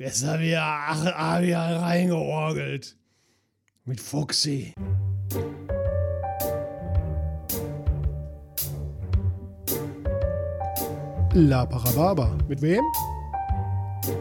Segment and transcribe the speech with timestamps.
[0.00, 2.96] Jetzt haben wir Avian reingeorgelt.
[3.84, 4.72] Mit Fuxi.
[11.34, 12.34] La Parababa.
[12.48, 12.80] Mit wem?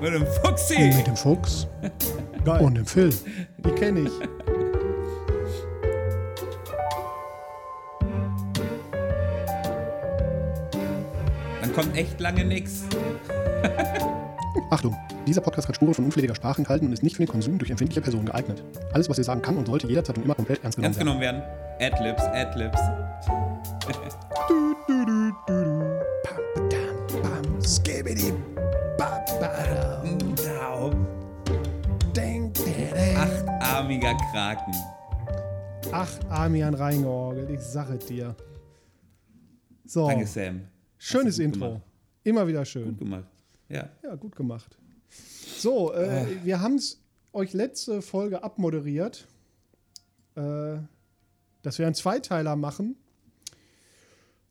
[0.01, 0.91] Mit dem Fuxi.
[0.97, 1.65] Mit dem Fuchs.
[2.43, 2.59] Geil.
[2.59, 3.13] Und dem Phil.
[3.59, 4.11] Die kenne ich.
[11.61, 12.83] Dann kommt echt lange nix.
[14.71, 14.93] Achtung,
[15.29, 17.69] dieser Podcast hat Spuren von unflätiger Sprache enthalten und ist nicht für den Konsum durch
[17.69, 18.63] empfindliche Personen geeignet.
[18.93, 21.21] Alles, was ihr sagen kann und sollte, jederzeit und immer komplett ernst genommen Ernst genommen
[21.21, 21.43] werden.
[21.79, 22.79] Adlibs, Adlibs.
[24.47, 25.99] Du, du, du, du, du.
[26.23, 28.33] Pam, badam, bam, skibidi,
[28.97, 30.17] ba, badam.
[32.15, 33.15] Ding, ding, ding.
[33.15, 34.73] Achtarmiger Kraken.
[35.91, 38.35] Ach, Armian reingeorgelt, ich sag es dir.
[39.85, 40.61] So, Danke, Sam.
[40.97, 41.67] schönes Intro.
[41.67, 41.83] gemacht.
[42.23, 42.85] Immer wieder schön.
[42.85, 43.27] Gut gemacht.
[43.69, 43.89] Ja.
[44.03, 44.78] Ja, gut gemacht.
[45.59, 47.01] So, äh, wir haben es
[47.33, 49.27] euch letzte Folge abmoderiert,
[50.35, 50.77] äh,
[51.61, 52.95] dass wir einen Zweiteiler machen.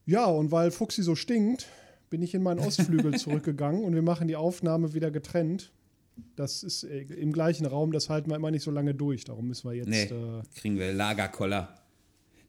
[0.06, 1.66] Ja, und weil Fuxi so stinkt,
[2.10, 5.72] bin ich in meinen Ostflügel zurückgegangen und wir machen die Aufnahme wieder getrennt.
[6.36, 9.24] Das ist äh, im gleichen Raum, das halten wir immer nicht so lange durch.
[9.24, 9.88] Darum müssen wir jetzt.
[9.88, 11.74] Nee, Äh, kriegen wir Lagerkoller.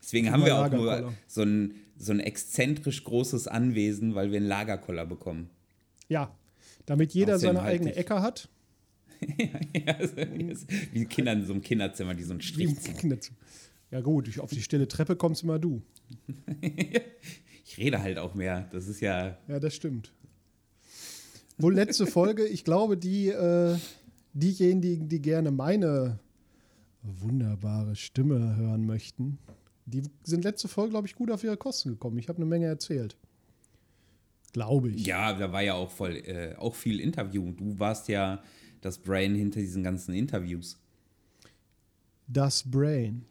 [0.01, 4.47] Deswegen haben wir auch nur so ein, so ein exzentrisch großes Anwesen, weil wir einen
[4.47, 5.49] Lagerkoller bekommen.
[6.07, 6.33] ja,
[6.89, 7.95] damit jeder Außerdem seine halt eigene.
[7.95, 8.49] Ecke hat.
[9.75, 10.15] ja, also,
[10.93, 13.19] wie Kinder in so einem Kinderzimmer, die so einen Strich ziehen.
[13.91, 15.81] Ja, gut, ich- auf die stille Treppe kommst immer du.
[17.71, 18.67] Ich rede halt auch mehr.
[18.71, 19.37] Das ist ja.
[19.47, 20.11] Ja, das stimmt.
[21.59, 23.77] Wohl letzte Folge, ich glaube, die, äh,
[24.33, 26.17] diejenigen, die gerne meine
[27.03, 29.37] wunderbare Stimme hören möchten,
[29.85, 32.17] die sind letzte Folge, glaube ich, gut auf ihre Kosten gekommen.
[32.17, 33.15] Ich habe eine Menge erzählt.
[34.53, 35.05] Glaube ich.
[35.05, 37.51] Ja, da war ja auch voll, äh, auch viel Interview.
[37.51, 38.41] Du warst ja
[38.81, 40.79] das Brain hinter diesen ganzen Interviews.
[42.27, 43.25] Das Brain.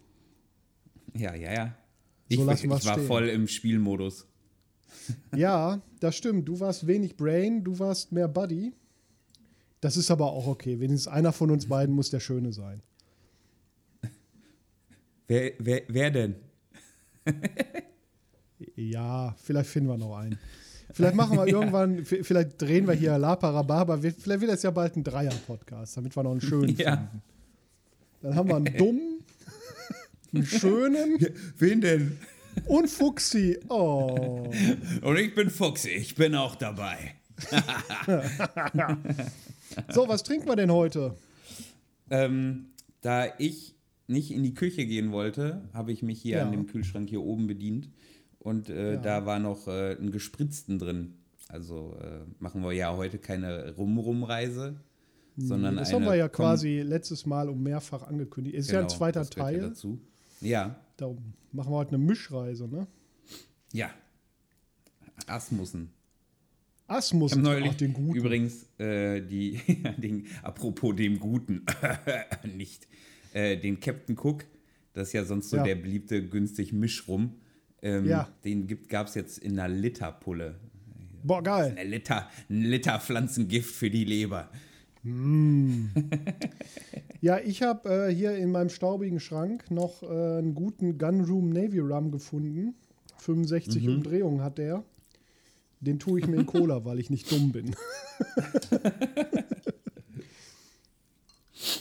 [1.15, 1.67] Ja, ja, ja.
[2.31, 3.07] So Ich, lassen ich wir's war stehen.
[3.07, 4.27] voll im Spielmodus.
[5.35, 6.49] Ja, das stimmt.
[6.49, 8.75] Du warst wenig Brain, du warst mehr Buddy.
[9.81, 10.79] Das ist aber auch okay.
[10.81, 12.83] Wenigstens einer von uns beiden muss der Schöne sein.
[15.27, 16.35] Wer, wer, wer denn?
[18.77, 20.39] Ja, vielleicht finden wir noch einen.
[20.93, 24.97] Vielleicht machen wir irgendwann, vielleicht drehen wir hier La Parababa, vielleicht wird das ja bald
[24.97, 26.97] ein Dreier-Podcast, damit wir noch einen schönen Ja.
[26.97, 27.23] finden.
[28.23, 29.19] Dann haben wir einen dummen,
[30.35, 31.19] einen schönen
[31.59, 32.19] Wen denn?
[32.67, 33.59] und Fuchsi.
[33.69, 34.51] Oh.
[35.03, 37.15] Und ich bin Fuchsi, ich bin auch dabei.
[39.93, 41.15] So, was trinken wir denn heute?
[42.11, 42.67] Ähm,
[43.03, 43.75] da ich
[44.07, 46.43] nicht in die Küche gehen wollte, habe ich mich hier Ja.
[46.47, 47.89] an dem Kühlschrank hier oben bedient.
[48.39, 49.01] Und äh, Ja.
[49.01, 51.15] da war noch äh, ein Gespritzten drin.
[51.49, 54.77] Also äh, machen wir ja heute keine Rum-Rum-Reise,
[55.37, 55.97] sondern Das eine.
[55.97, 58.55] haben wir ja kom- quasi letztes Mal um mehrfach angekündigt.
[58.57, 59.69] Ist ja ein Genau, zweiter das gehört ja Teil.
[59.71, 60.01] dazu.
[60.41, 61.19] Ja, Darum
[61.53, 62.87] machen wir heute eine Mischreise, ne?
[63.73, 63.91] ja.
[65.27, 65.91] Asmussen.
[66.87, 68.15] Asmus, Ich habe neulich auch den guten.
[68.19, 69.61] übrigens äh, die,
[69.99, 71.65] den, apropos dem Guten,
[72.57, 72.87] nicht,
[73.35, 74.45] äh, den Captain Cook,
[74.95, 75.65] das ist ja sonst so Ja.
[75.65, 77.35] der beliebte günstig Mischrum.
[77.83, 78.29] Ähm, Ja.
[78.45, 80.57] Den gab es jetzt in einer Literpulle.
[81.23, 81.75] Boah, geil.
[81.77, 84.49] Eine Liter, ein Liter Pflanzengift für die Leber.
[87.21, 90.07] Ja, ich habe äh, hier in meinem staubigen Schrank noch äh,
[90.39, 92.75] einen guten Gunroom Navy Rum gefunden.
[93.19, 93.95] 65 Mhm.
[93.97, 94.85] Umdrehungen hat der.
[95.81, 97.75] Den tue ich mir in Cola, weil ich nicht dumm bin.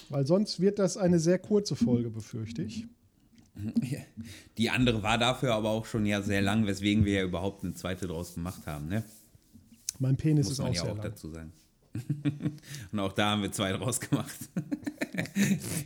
[0.09, 2.87] weil sonst wird das eine sehr kurze Folge, befürchte ich.
[4.57, 7.73] Die andere war dafür aber auch schon ja sehr lang, weswegen wir ja überhaupt eine
[7.73, 8.87] zweite draus gemacht haben.
[8.87, 9.03] Ne?
[9.99, 11.05] Mein Penis Muss ist man auch ja sehr auch lang.
[11.05, 11.51] dazu sagen.
[12.91, 14.35] Und auch da haben wir zwei draus gemacht.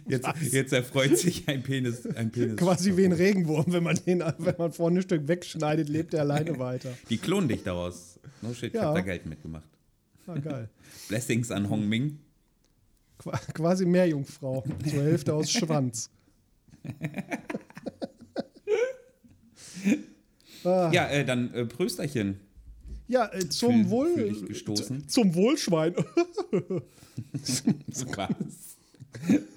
[0.07, 2.05] Jetzt, jetzt erfreut sich ein Penis.
[2.05, 5.87] Ein Penis Quasi wie ein Regenwurm, wenn man den, wenn man vorne ein Stück wegschneidet,
[5.87, 6.91] lebt er alleine weiter.
[7.09, 8.19] Die klonen dich daraus.
[8.41, 8.87] No shit, ich Ja.
[8.87, 9.63] hab da Geld mitgemacht.
[10.27, 10.69] Ah, geil.
[11.07, 12.19] Blessings an Hong Ming.
[13.19, 14.65] Qua- Quasi Meerjungfrau.
[14.85, 16.09] Zur Hälfte aus Schwanz.
[20.63, 22.39] Ah, Ja, äh, dann äh, Prösterchen.
[23.07, 24.13] Ja, äh, zum Fühl- Wohl.
[24.13, 25.07] fühl dich gestoßen.
[25.09, 25.95] Zum Wohlschwein.
[28.15, 28.33] Was?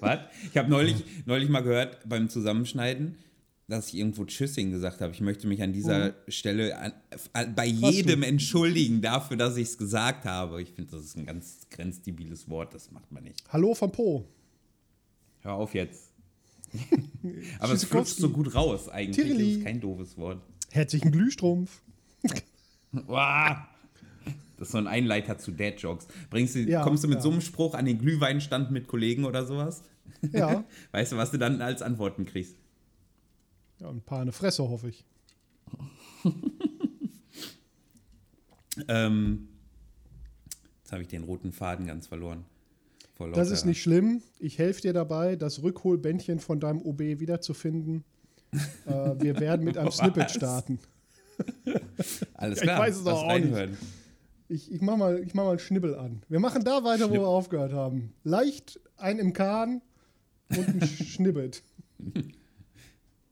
[0.01, 0.19] Was?
[0.51, 3.15] Ich habe neulich, neulich mal gehört beim Zusammenschneiden,
[3.67, 5.13] dass ich irgendwo Tschüssing gesagt habe.
[5.13, 6.91] Ich möchte mich an dieser Stelle an,
[7.33, 10.61] an, bei jedem entschuldigen dafür, dass ich es gesagt habe.
[10.61, 12.73] Ich finde, das ist ein ganz grenzdebiles Wort.
[12.73, 13.41] Das macht man nicht.
[13.49, 14.25] Hallo vom Po.
[15.41, 16.04] Hör auf jetzt.
[17.59, 19.15] Aber es flutscht so gut raus eigentlich.
[19.25, 19.49] Tirili.
[19.49, 20.41] Das ist kein doofes Wort.
[20.71, 21.81] Herzlichen Glühstrumpf.
[24.57, 26.07] Das ist so ein Einleiter zu Dad-Jokes.
[26.29, 27.21] Bringst du, Ja, kommst du mit ja.
[27.21, 29.83] so einem Spruch an den Glühweinstand mit Kollegen oder sowas?
[30.31, 30.63] Ja.
[30.91, 32.55] Weißt du, was du dann als Antworten kriegst?
[33.79, 35.05] ja, ein paar eine Fresse, hoffe ich.
[38.89, 39.47] Ähm,
[40.81, 42.43] jetzt habe ich den roten Faden ganz verloren.
[43.33, 44.21] Das ist nicht schlimm.
[44.39, 48.03] Ich helfe dir dabei, das Rückholbändchen von deinem OB wiederzufinden.
[48.85, 48.89] äh,
[49.19, 49.97] wir werden mit einem Was?
[49.97, 50.79] Snippet starten.
[52.33, 52.79] Alles Ich klar.
[52.79, 53.69] weiß es doch auch nicht.
[54.47, 56.21] Ich, ich mache mal, ich mach mal einen Schnibbel an.
[56.29, 57.21] Wir machen da weiter, wo Schnipp.
[57.21, 58.13] wir aufgehört haben.
[58.23, 59.81] Leicht ein im Kahn
[60.49, 61.63] und ein Schnibbet.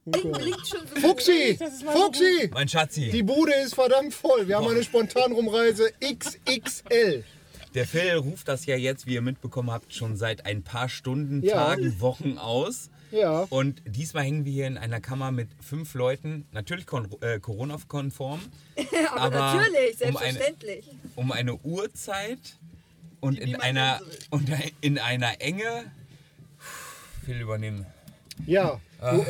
[0.06, 0.54] Okay.
[1.00, 1.58] Fuchsi!
[1.86, 2.50] Fuchsi!
[2.54, 4.48] Mein Schatzi, Die Bude ist verdammt voll.
[4.48, 7.24] Wir haben eine Spontanrumreise XXL.
[7.76, 11.42] Der Phil ruft das ja jetzt, wie ihr mitbekommen habt, schon seit ein paar Stunden,
[11.44, 11.54] Ja.
[11.56, 12.90] Tagen, Wochen aus.
[13.12, 13.46] Ja.
[13.50, 16.86] Und diesmal hängen wir hier in einer Kammer mit fünf Leuten, natürlich
[17.22, 18.42] äh, Corona-konform,
[19.12, 19.30] Aber, Aber
[19.62, 20.86] natürlich, um eine- selbstverständlich.
[21.16, 22.40] um eine Uhrzeit
[23.20, 24.50] und in einer, und
[24.82, 25.92] in einer Enge.
[27.24, 27.86] Phil übernehmen.
[28.48, 28.82] Ja.
[29.00, 29.26] Du,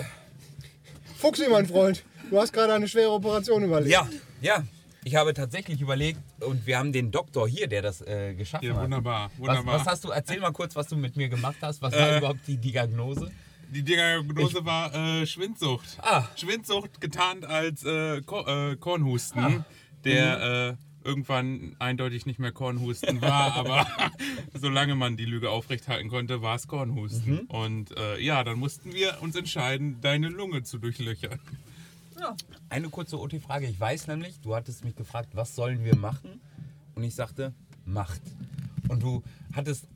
[1.17, 3.91] Fuchsi, mein Freund, du hast gerade eine schwere Operation überlebt.
[3.91, 4.09] Ja,
[4.41, 4.63] ja.
[5.05, 8.75] Ich habe tatsächlich überlegt und wir haben den Doktor hier, der das äh, geschaffen Ja,
[8.75, 8.83] hat.
[8.83, 9.79] wunderbar, wunderbar.
[9.79, 10.09] was hast du?
[10.09, 11.81] Erzähl mal kurz, was du mit mir gemacht hast.
[11.81, 13.31] Was war Äh, überhaupt die Diagnose?
[13.73, 15.97] Die Diagnose war äh, Schwindsucht.
[16.01, 16.25] Ah.
[16.35, 19.65] Schwindsucht getarnt als äh, Ko äh, Kornhusten,
[20.05, 23.85] der äh, irgendwann eindeutig nicht mehr Kornhusten war, aber
[24.53, 27.39] solange man die Lüge aufrechthalten konnte, war es Kornhusten.
[27.47, 31.39] Und äh, ja, dann mussten wir uns entscheiden, deine Lunge zu durchlöchern.
[32.69, 33.67] Eine kurze OT-Frage.
[33.67, 36.41] Ich weiß nämlich, du hattest mich gefragt, was sollen wir machen?
[36.95, 37.53] Und ich sagte,
[37.85, 38.21] macht.
[38.87, 39.23] Und du
[39.53, 39.87] hattest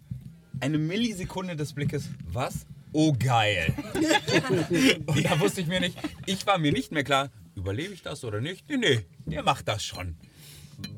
[0.59, 2.65] eine Millisekunde des Blickes, was?
[2.93, 3.73] Oh geil.
[5.05, 8.23] Und da wusste ich mir nicht, ich war mir nicht mehr klar, überlebe ich das
[8.23, 8.67] oder nicht?
[8.69, 10.15] Nee, nee, der macht das schon.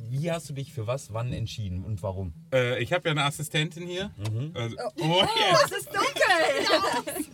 [0.09, 2.33] Wie hast du dich für was, wann entschieden und warum?
[2.53, 4.11] Äh, ich habe ja eine Assistentin hier.
[4.53, 5.23] Also, oh,
[5.65, 7.25] Es ist dunkel!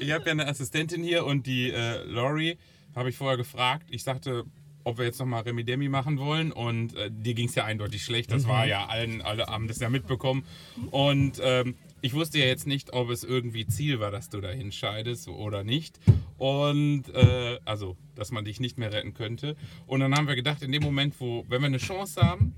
[0.00, 2.58] Ich habe ja eine Assistentin hier und die äh, Lori
[2.96, 3.86] habe ich vorher gefragt.
[3.90, 4.44] Ich sagte,
[4.82, 8.04] ob wir jetzt nochmal Remi Demi machen wollen und äh, dir ging es ja eindeutig
[8.04, 8.30] schlecht.
[8.30, 10.44] Das war ja allen, alle haben das ja mitbekommen.
[10.92, 14.48] Und ähm, ich wusste ja jetzt nicht, ob es irgendwie Ziel war, dass du da
[14.48, 15.98] hinscheidest oder nicht.
[16.38, 19.56] Und äh, also, dass man dich nicht mehr retten könnte.
[19.88, 22.54] Und dann haben wir gedacht, in dem Moment, wo, wenn wir eine Chance haben,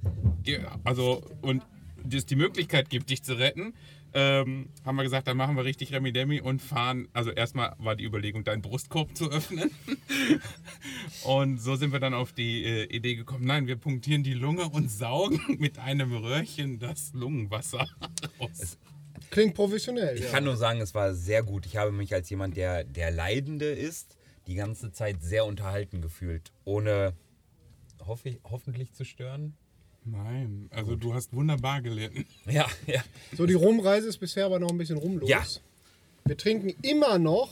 [0.84, 1.64] also und
[2.12, 3.74] es die Möglichkeit gibt, dich zu retten,
[4.14, 7.08] ähm, haben wir gesagt, dann machen wir richtig Remi Demi und fahren.
[7.12, 9.70] Also erstmal war die Überlegung, deinen Brustkorb zu öffnen.
[11.24, 14.68] und so sind wir dann auf die äh, Idee gekommen, nein, wir punktieren die Lunge
[14.68, 17.86] und saugen mit einem Röhrchen das Lungenwasser
[18.40, 18.78] raus.
[19.30, 20.16] Klingt professionell.
[20.16, 20.30] Ich Ja.
[20.30, 21.66] kann nur sagen, es war sehr gut.
[21.66, 24.16] Ich habe mich als jemand, der der Leidende ist,
[24.46, 27.14] die ganze Zeit sehr unterhalten gefühlt, ohne
[28.06, 29.54] hoffe ich, hoffentlich zu stören.
[30.10, 32.26] Nein, also du hast wunderbar gelitten.
[32.46, 33.02] Ja, ja.
[33.36, 35.28] So, die Rumreise ist bisher aber noch ein bisschen rumlos.
[35.28, 35.44] Ja.
[36.24, 37.50] Wir trinken immer noch.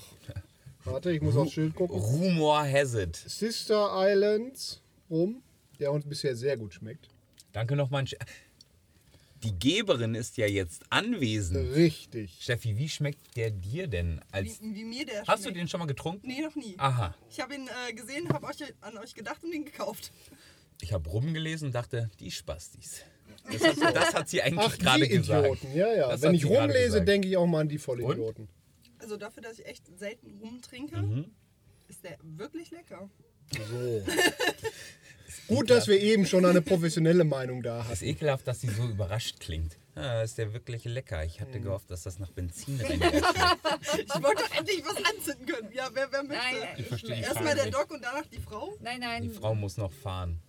[0.85, 1.99] Warte, ich muss aufs Schild gucken.
[1.99, 3.17] Rumor has it.
[3.17, 4.81] Sister Islands
[5.11, 5.43] Rum,
[5.81, 7.08] der uns bisher sehr gut schmeckt.
[7.53, 8.05] Danke nochmal.
[9.43, 11.75] Die Geberin ist ja jetzt anwesend.
[11.75, 12.38] Richtig.
[12.41, 14.20] Steffi, wie schmeckt der dir denn?
[14.32, 15.56] Als Wie, wie mir der Hast du schmeckt.
[15.58, 16.26] den schon mal getrunken?
[16.26, 16.75] Nee, noch nie.
[16.79, 17.14] Aha.
[17.31, 20.12] Ich habe ihn äh, gesehen, habe euch an euch gedacht und ihn gekauft.
[20.81, 23.02] Ich habe rumgelesen und dachte, die Spastis.
[23.50, 25.44] Das hat, das hat sie eigentlich Ach, gerade gesagt.
[25.46, 25.75] Idioten.
[25.76, 26.08] Ja, ja.
[26.08, 28.48] Das Wenn ich rumlese, denke ich auch mal an die Vollidioten.
[28.98, 31.27] Also dafür, dass ich echt selten rumtrinke, Mhm.
[31.89, 33.08] ist der wirklich lecker.
[33.53, 34.03] So.
[35.55, 37.93] Gut, dass wir eben schon eine professionelle Meinung da Es hatten.
[37.94, 39.79] ist ekelhaft, dass sie so überrascht klingt.
[39.94, 41.24] Ah, ist der wirklich lecker.
[41.24, 42.93] Ich hatte gehofft, dass das nach Benzin schmeckt.
[43.05, 45.70] Ich wollte doch endlich was anzünden können.
[45.72, 46.43] Ja, wer, wer möchte?
[46.60, 47.70] Nein, Ich verstehe Erstmal der.
[47.70, 48.74] Doc und danach die Frau.
[48.81, 49.22] Nein, nein.
[49.22, 50.43] Die Frau muss noch fahren.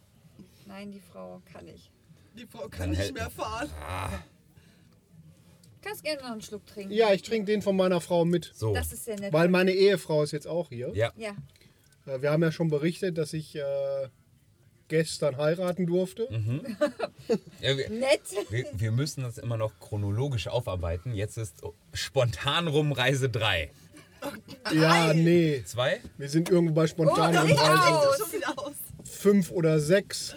[0.67, 1.91] Nein, die Frau kann nicht.
[2.37, 3.69] Die Frau kann Dann nicht hält- mehr fahren.
[5.81, 6.93] Du kannst gerne noch einen Schluck trinken.
[6.93, 8.51] Ja, ich trinke den von meiner Frau mit.
[8.53, 8.73] So.
[8.73, 9.31] Das ist sehr nett.
[9.33, 10.91] Weil meine Ehefrau ist jetzt auch hier.
[10.93, 11.11] Ja.
[11.15, 11.31] ja.
[12.05, 13.61] Äh, Wir haben ja schon berichtet, dass ich äh,
[14.89, 16.27] gestern heiraten durfte.
[17.61, 18.21] ja wir, Nett.
[18.49, 21.13] wir, wir müssen das immer noch chronologisch aufarbeiten.
[21.15, 21.61] Jetzt ist
[21.93, 23.71] spontan rum Reise 3.
[24.73, 25.63] Ja, nee.
[25.63, 26.01] 2?
[26.17, 28.73] Wir sind irgendwo bei spontan Oh, um schon wieder aus.
[29.05, 30.35] fünf oder sechs.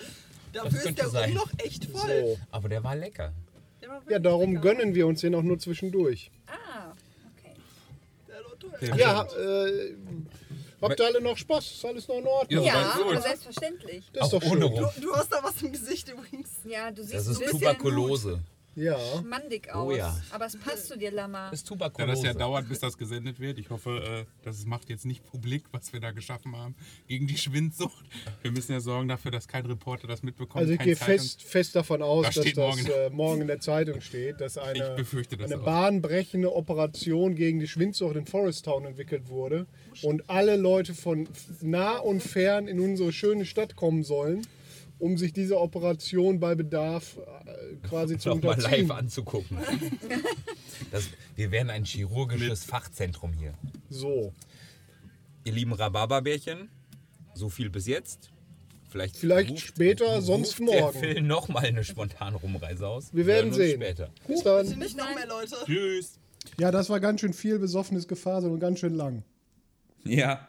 [0.52, 1.24] Dafür ist könnte der sein.
[1.30, 2.08] Rum noch echt voll.
[2.36, 2.38] So.
[2.50, 3.32] Aber der war lecker.
[3.80, 4.62] Der war Ja, darum lecker.
[4.62, 6.30] gönnen wir uns den auch nur zwischendurch.
[6.46, 6.92] Ah,
[7.36, 8.86] okay.
[8.86, 8.96] Der.
[8.96, 9.94] Ja, äh,
[10.82, 11.70] habt ihr alle noch Spaß?
[11.72, 12.64] Ist alles noch in Ordnung?
[12.64, 14.04] Ja, Ja, selbstverständlich.
[14.12, 14.76] Das ist Auch doch ohne schön.
[14.76, 16.50] Du, du hast da was im Gesicht übrigens.
[16.64, 18.40] Ja, du siehst Das ist Tuberkulose.
[18.76, 18.98] Ja.
[19.20, 19.88] schmandig aus.
[19.88, 20.16] Oh ja.
[20.30, 21.50] Aber es passt zu dir, Lama.
[21.50, 22.12] Das ist Da Tuberkulose.
[22.12, 23.58] das ja dauert, bis das gesendet wird.
[23.58, 26.74] Ich hoffe, äh, das macht jetzt nicht publik, was wir da geschaffen haben
[27.08, 28.04] gegen die Schwindsucht.
[28.42, 30.56] Wir müssen ja sorgen dafür, dass kein Reporter das mitbekommt.
[30.62, 32.86] Also ich gehe fest, fest davon aus, Das dass steht das morgen.
[32.90, 37.58] äh, morgen in der Zeitung steht, dass Ich eine, befürchte das eine bahnbrechende Operation gegen
[37.60, 39.66] die Schwindsucht in Forest Town entwickelt wurde
[40.02, 41.28] und alle Leute von
[41.60, 44.46] nah und fern in unsere schöne Stadt kommen sollen,
[45.00, 48.88] um sich diese Operation bei Bedarf äh, quasi zu noch mal unterziehen.
[48.88, 49.58] live anzugucken.
[50.90, 53.54] Das, wir werden ein chirurgisches Fachzentrum hier.
[53.90, 54.32] So,
[55.44, 56.68] Ihr lieben Rhabarberbärchen,
[57.34, 58.30] so viel bis jetzt.
[58.88, 60.78] Vielleicht, Vielleicht später, sonst morgen.
[60.78, 63.14] Der Phil noch mal eine spontane Rumreise aus.
[63.14, 63.80] wir werden sehen.
[63.80, 64.10] Später.
[64.26, 64.66] Bis dann.
[64.78, 65.54] Nicht noch mehr Leute.
[65.64, 66.18] Tschüss.
[66.58, 69.22] Ja, das war ganz schön viel besoffenes Gefasel und ganz schön lang.
[70.04, 70.48] Ja,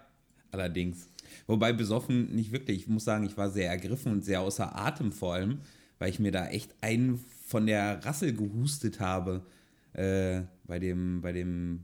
[0.52, 1.08] allerdings.
[1.52, 2.78] Wobei besoffen nicht wirklich.
[2.84, 5.60] Ich muss sagen, ich war sehr ergriffen und sehr außer Atem vor allem,
[6.00, 9.46] weil ich mir da echt einen von der Rassel gehustet habe
[9.92, 11.84] äh, bei dem, bei dem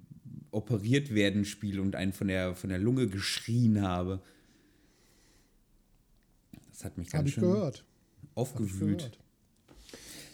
[0.52, 4.22] operiert werden Spiel und einen von der, von der Lunge geschrien habe.
[6.72, 7.80] Das hat mich ganz ich schön gehört.
[7.80, 8.98] Hab ich aufgewühlt.
[9.00, 9.20] gehört.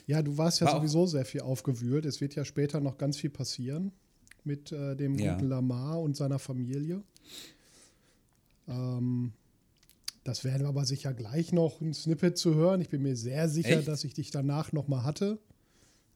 [0.06, 2.06] Ja, du warst ja War sowieso sehr viel aufgewühlt.
[2.06, 3.94] Es wird ja später noch ganz viel passieren
[4.44, 5.34] mit äh, dem Ja.
[5.34, 7.02] guten Lamar und seiner Familie.
[8.68, 9.34] Ähm,
[10.24, 12.82] das werden wir aber sicher gleich noch ein Snippet zu hören.
[12.82, 13.88] Ich bin mir sehr sicher, Echt?
[13.88, 15.40] dass ich dich danach noch mal hatte.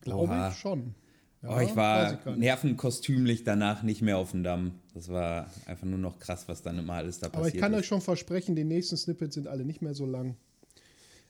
[0.02, 0.50] Glaube Oha.
[0.50, 0.96] ich schon.
[1.44, 4.74] Ja, oh, ich war ich nervenkostümlich danach nicht mehr auf dem Damm.
[4.94, 7.74] Das war einfach nur noch krass, was dann immer alles da Aber passiert ich kann
[7.74, 7.80] ist.
[7.80, 10.36] euch schon versprechen, die nächsten Snippets sind alle nicht mehr so lang.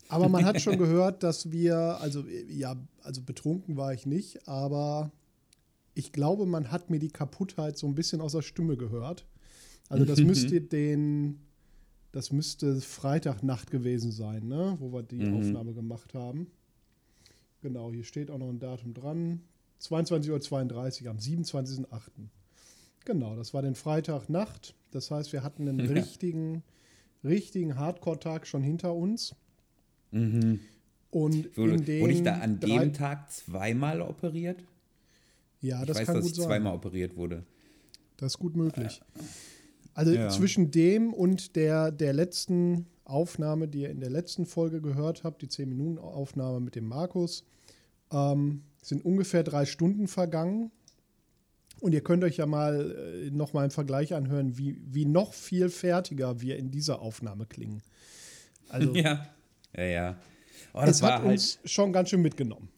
[0.08, 5.12] Aber man hat schon gehört, dass wir, also ja, also betrunken war ich nicht, aber
[5.94, 9.26] ich glaube, man hat mir die Kaputtheit so ein bisschen aus der Stimme gehört.
[9.90, 11.40] Also das müsste den,
[12.12, 16.48] das müsste Freitagnacht gewesen sein, ne, wo wir die Aufnahme gemacht haben.
[17.62, 19.42] Genau, hier steht auch noch ein Datum dran.
[19.82, 21.86] 22.32 Uhr am 27.08.
[23.06, 24.76] Genau, das war den Freitagnacht.
[24.92, 26.64] Das heißt, wir hatten einen richtigen,
[27.24, 29.36] richtigen Hardcore-Tag schon hinter uns.
[30.12, 34.64] Und Wurde, in den wurde ich da an dem Tag zweimal operiert?
[35.62, 36.46] Ja, Ich das weiß, kann dass gut ich sein.
[36.48, 37.44] zweimal operiert wurde.
[38.18, 39.02] Das ist gut möglich.
[39.98, 40.30] Also Ja.
[40.30, 45.42] zwischen dem und der, der letzten Aufnahme, die ihr in der letzten Folge gehört habt,
[45.42, 47.44] die 10-Minuten-Aufnahme mit dem Markus,
[48.12, 50.70] ähm, sind ungefähr drei Stunden vergangen.
[51.80, 52.92] Und ihr könnt euch ja mal
[53.26, 57.48] äh, noch mal im Vergleich anhören, wie, wie noch viel fertiger wir in dieser Aufnahme
[57.48, 57.82] klingen.
[58.70, 59.26] Also Ja,
[59.76, 60.18] ja, ja.
[60.76, 62.70] Oh, das es war hat halt, uns schon ganz schön mitgenommen.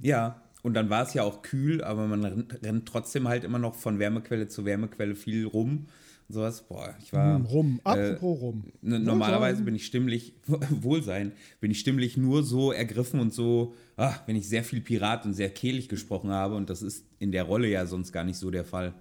[0.00, 0.40] ja.
[0.64, 3.74] Und dann war es ja auch kühl, aber man rennt, rennt trotzdem halt immer noch
[3.74, 5.86] von Wärmequelle zu Wärmequelle viel rum
[6.28, 6.62] und sowas.
[6.62, 7.36] Boah, ich war.
[7.36, 8.64] Hm, rum, äh, apropos rum.
[8.80, 10.34] Ne, normalerweise bin ich stimmlich,
[10.70, 15.24] Wohlsein, bin ich stimmlich nur so ergriffen und so, ah, wenn ich sehr viel Pirat
[15.26, 18.36] und sehr kehlig gesprochen habe und das ist in der Rolle ja sonst gar nicht
[18.38, 18.94] so der Fall.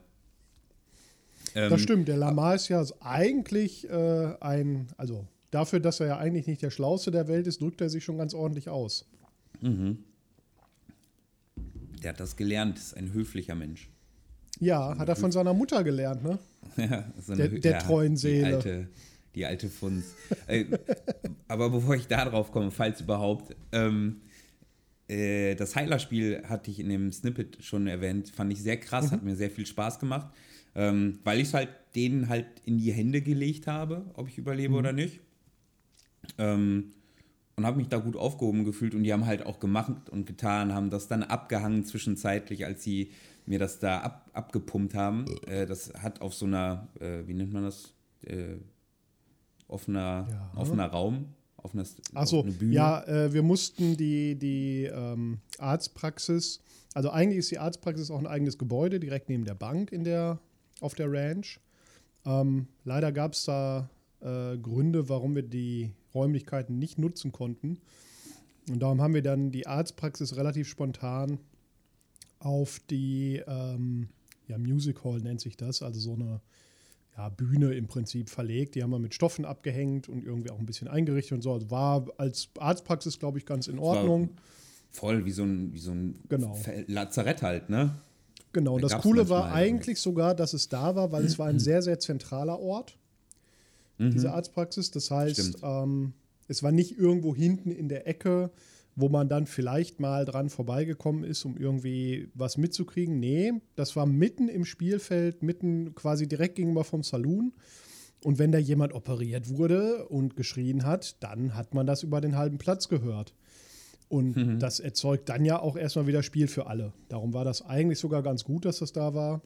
[1.55, 6.17] Ähm, Das stimmt, der Lamar ist ja eigentlich äh, ein, also dafür, dass er ja
[6.17, 9.05] eigentlich nicht der Schlauste der Welt ist, drückt er sich schon ganz ordentlich aus.
[12.03, 13.89] Der hat das gelernt, ist ein höflicher Mensch.
[14.59, 16.37] Ja, hat er von seiner Mutter gelernt, ne?
[16.77, 18.39] Ja, so Der- der treuen Seele.
[18.49, 18.87] Die alte,
[19.35, 20.05] die alte Funz.
[21.47, 24.21] aber bevor ich da drauf komme, falls überhaupt, ähm,
[25.09, 29.11] äh, das Heilerspiel hatte ich in dem Snippet schon erwähnt, fand ich sehr krass, Mhm.
[29.11, 30.27] hat mir sehr viel Spaß gemacht,
[30.75, 34.43] ähm, weil ich es halt denen halt in die Hände gelegt habe, ob ich Mhm.
[34.43, 35.19] überlebe oder nicht.
[36.37, 36.91] Ähm,
[37.57, 40.73] und habe mich da gut aufgehoben gefühlt und die haben halt auch gemacht und getan,
[40.73, 43.11] haben das dann abgehangen zwischenzeitlich, als sie
[43.45, 45.25] mir das da ab, abgepumpt haben.
[45.47, 47.93] Äh, das hat auf so einer, äh, wie nennt man das?
[48.23, 48.57] Äh,
[49.67, 50.51] offener, Ja.
[50.55, 51.25] offener Raum,
[51.57, 51.83] offener,
[52.13, 52.73] Achso, offene Bühne.
[52.73, 56.59] ja, äh, wir mussten die, die ähm, Arztpraxis,
[56.93, 60.39] also eigentlich ist die Arztpraxis auch ein eigenes Gebäude, direkt neben der Bank in der,
[60.81, 61.59] auf der Ranch.
[62.25, 63.89] Ähm, leider gab es da
[64.21, 67.79] äh, Gründe, warum wir die Räumlichkeiten nicht nutzen konnten.
[68.69, 71.39] Und darum haben wir dann die Arztpraxis relativ spontan
[72.41, 74.09] auf die ähm,
[74.47, 76.41] ja, Music Hall nennt sich das, also so eine
[77.17, 78.75] ja, Bühne im Prinzip verlegt.
[78.75, 81.53] Die haben wir mit Stoffen abgehängt und irgendwie auch ein bisschen eingerichtet und so.
[81.53, 84.29] Also war als Arztpraxis, glaube ich, ganz in Ordnung.
[84.91, 86.57] Voll wie so ein, wie so ein Genau.
[86.87, 87.95] Lazarett halt, ne?
[88.53, 91.47] Genau, und Da das Coole war eigentlich sogar, dass es da war, weil es war
[91.47, 92.97] ein sehr, sehr zentraler Ort,
[93.99, 94.91] diese Arztpraxis.
[94.91, 95.63] Das heißt, Mhm.
[95.63, 96.13] Ähm,
[96.47, 98.49] es war nicht irgendwo hinten in der Ecke,
[98.95, 103.19] wo man dann vielleicht mal dran vorbeigekommen ist, um irgendwie was mitzukriegen.
[103.19, 107.53] Nee, das war mitten im Spielfeld, mitten quasi direkt gegenüber vom Saloon.
[108.23, 112.35] Und wenn da jemand operiert wurde und geschrien hat, dann hat man das über den
[112.37, 113.33] halben Platz gehört.
[114.09, 114.59] Und Mhm.
[114.59, 116.91] das erzeugt dann ja auch erstmal wieder Spiel für alle.
[117.07, 119.41] Darum war das eigentlich sogar ganz gut, dass das da war.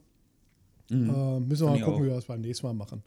[0.90, 1.38] Äh, müssen wir Mhm.
[1.38, 2.00] Fand mal gucken, auch.
[2.02, 3.02] wie wir das beim nächsten Mal machen.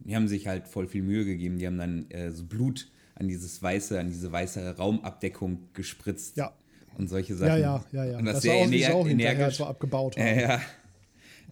[0.00, 1.58] Die haben sich halt voll viel Mühe gegeben.
[1.58, 6.36] Die haben dann äh, so Blut an dieses weiße, an diese weiße Raumabdeckung gespritzt.
[6.36, 6.52] Ja.
[6.96, 7.48] Und solche Sachen.
[7.48, 8.18] Ja, ja, ja, ja.
[8.18, 9.58] Und das, das war auch ener als energisch.
[9.58, 10.26] wir abgebaut haben.
[10.26, 10.60] Ja, ja.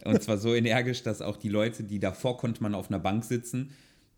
[0.04, 3.24] Und zwar so energisch, dass auch die Leute, die davor konnte man auf einer Bank
[3.24, 3.70] sitzen,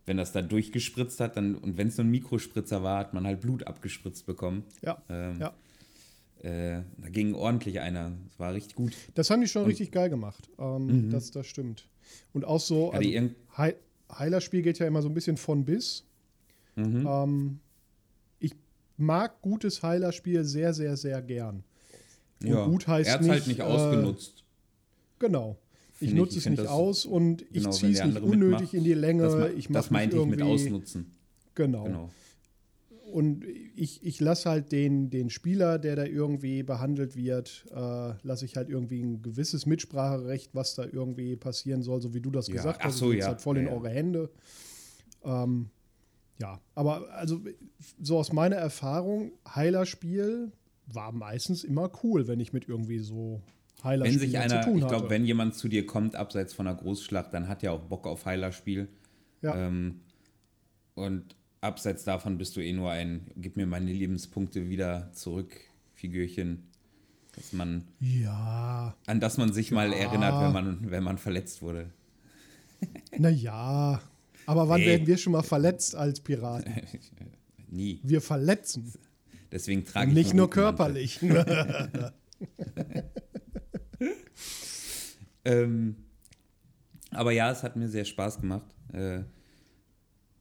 [0.05, 3.27] wenn das da durchgespritzt hat, dann, und wenn es nur ein Mikrospritzer war, hat man
[3.27, 4.65] halt Blut abgespritzt bekommen.
[4.83, 5.55] Ja, Ähm, ja.
[6.43, 8.13] Äh, da ging ordentlich einer.
[8.29, 8.93] Das war richtig gut.
[9.15, 10.49] Das haben die schon richtig geil gemacht.
[10.59, 11.89] Ähm, das, das stimmt.
[12.33, 13.31] Und auch so, also,
[14.13, 16.06] Heilerspiel geht ja immer so ein bisschen von bis.
[16.77, 17.07] Mhm.
[17.07, 17.59] Ähm,
[18.39, 18.53] ich
[18.97, 21.65] mag gutes Heilerspiel sehr, sehr, sehr gern.
[22.45, 24.45] Und gut heißt er hat es halt nicht, äh, ausgenutzt.
[25.19, 25.57] Genau.
[25.95, 28.51] Ich Find ich- nutze ich es nicht aus und ich genau, ziehe es nicht unnötig
[28.61, 29.23] mitmacht, in die Länge.
[29.23, 31.13] das, ma- ich das meinte ich mit ausnutzen.
[31.55, 31.85] Genau.
[31.85, 32.11] Genau.
[33.11, 33.45] Und
[33.77, 38.57] ich, ich lasse halt den, den Spieler, der da irgendwie behandelt wird, äh, lasse ich
[38.57, 42.55] halt irgendwie ein gewisses Mitspracherecht, was da irgendwie passieren soll, so wie du das Ja,
[42.57, 42.99] gesagt ach hast.
[42.99, 43.29] so, Es liegt ja.
[43.29, 43.77] halt voll in Ja, ja.
[43.77, 44.29] eure Hände.
[45.25, 45.71] Ähm,
[46.39, 47.41] ja, aber also
[48.01, 50.53] so aus meiner Erfahrung, Heilerspiel
[50.87, 53.41] war meistens immer cool, wenn ich mit irgendwie so
[53.79, 54.95] Wenn Heilerspielen sich zu einer, tun ich hatte.
[54.95, 58.07] glaube, wenn jemand zu dir kommt, abseits von einer Großschlacht, dann hat er auch Bock
[58.07, 58.89] auf Heilerspiel.
[59.43, 59.67] ja.
[59.67, 60.01] Ähm,
[60.95, 65.57] und abseits davon bist du eh nur ein, gib mir meine Lebenspunkte wieder zurück,
[65.95, 66.65] Figürchen.
[67.35, 69.99] Dass man, ja, an das man sich mal Ja.
[69.99, 71.91] erinnert, wenn man, wenn man verletzt wurde.
[73.19, 74.01] naja.
[74.47, 74.87] Aber wann Nee.
[74.87, 76.73] werden wir schon mal verletzt als Piraten?
[77.69, 78.01] Nie.
[78.03, 78.93] Wir verletzen.
[79.53, 81.21] Deswegen trage ich Nicht nur körperlich.
[85.45, 85.95] Ähm,
[87.13, 88.67] aber ja, es hat mir sehr Spaß gemacht.
[88.93, 89.21] Äh,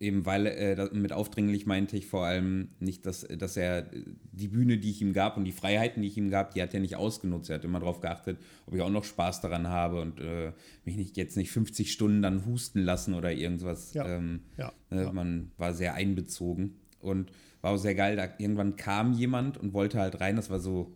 [0.05, 4.47] eben weil äh, mit aufdringlich meinte ich vor allem nicht, dass, dass er äh, die
[4.47, 6.79] Bühne, die ich ihm gab und die Freiheiten, die ich ihm gab, die hat er
[6.79, 7.49] nicht ausgenutzt.
[7.49, 10.51] Er hat immer darauf geachtet, ob ich auch noch Spaß daran habe und äh,
[10.85, 13.93] mich nicht jetzt nicht 50 Stunden dann husten lassen oder irgendwas.
[13.93, 14.07] Ja.
[14.07, 15.11] Ähm, Ja, ja.
[15.11, 17.31] Man war sehr einbezogen und
[17.61, 18.15] war auch sehr geil.
[18.15, 20.35] Da irgendwann kam jemand und wollte halt rein.
[20.35, 20.95] Das war so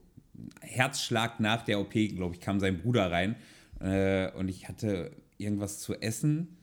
[0.62, 3.36] Herzschlag nach der OP, glaube ich, kam sein Bruder rein
[3.80, 6.59] äh, und ich hatte irgendwas zu essen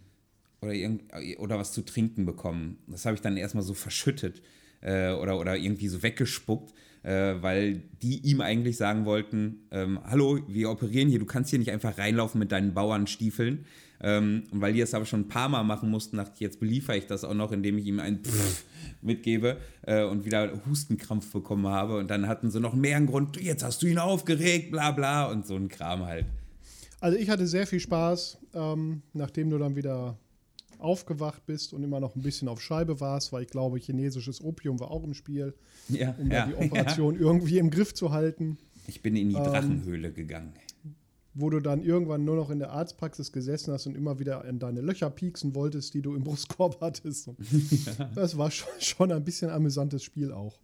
[0.61, 1.05] oder, irgend,
[1.39, 2.79] oder was zu trinken bekommen.
[2.87, 4.43] Das habe ich dann erstmal so verschüttet
[4.81, 10.41] äh, oder, oder irgendwie so weggespuckt, äh, weil die ihm eigentlich sagen wollten, ähm, hallo,
[10.49, 13.65] wir operieren hier, du kannst hier nicht einfach reinlaufen mit deinen Bauernstiefeln.
[13.99, 16.61] Ähm, und weil die das aber schon ein paar Mal machen mussten, dachte ich, jetzt
[16.61, 18.65] beliefere ich das auch noch, indem ich ihm ein Pfff
[19.01, 21.97] mitgebe äh, und wieder Hustenkrampf bekommen habe.
[21.97, 25.27] Und dann hatten sie noch mehr einen Grund, jetzt hast du ihn aufgeregt, bla bla
[25.27, 26.27] und so ein Kram halt.
[27.01, 30.19] Also ich hatte sehr viel Spaß, ähm, nachdem du dann wieder
[30.79, 34.79] aufgewacht bist und immer noch ein bisschen auf Scheibe warst, weil ich glaube, chinesisches Opium
[34.81, 35.55] war auch im Spiel,
[35.89, 38.59] Ja, um ja, da die Operation irgendwie im Griff zu halten.
[38.61, 38.83] Ja.
[38.89, 40.53] Ich bin in die Ähm, Drachenhöhle gegangen.
[41.35, 44.59] Wo du dann irgendwann nur noch in der Arztpraxis gesessen hast und immer wieder in
[44.59, 47.31] deine Löcher pieksen wolltest, die du im Brustkorb hattest.
[48.15, 50.59] Das war schon, ein bisschen amüsantes Spiel auch.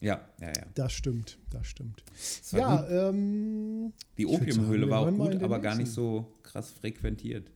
[0.00, 0.64] Ja, ja, ja.
[0.74, 2.02] Das stimmt, das stimmt.
[2.14, 7.50] Das Ja, ähm, Die Opiumhöhle war auch gut, aber gar nicht so krass frequentiert.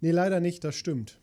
[0.00, 1.18] Nee, leider nicht, das stimmt.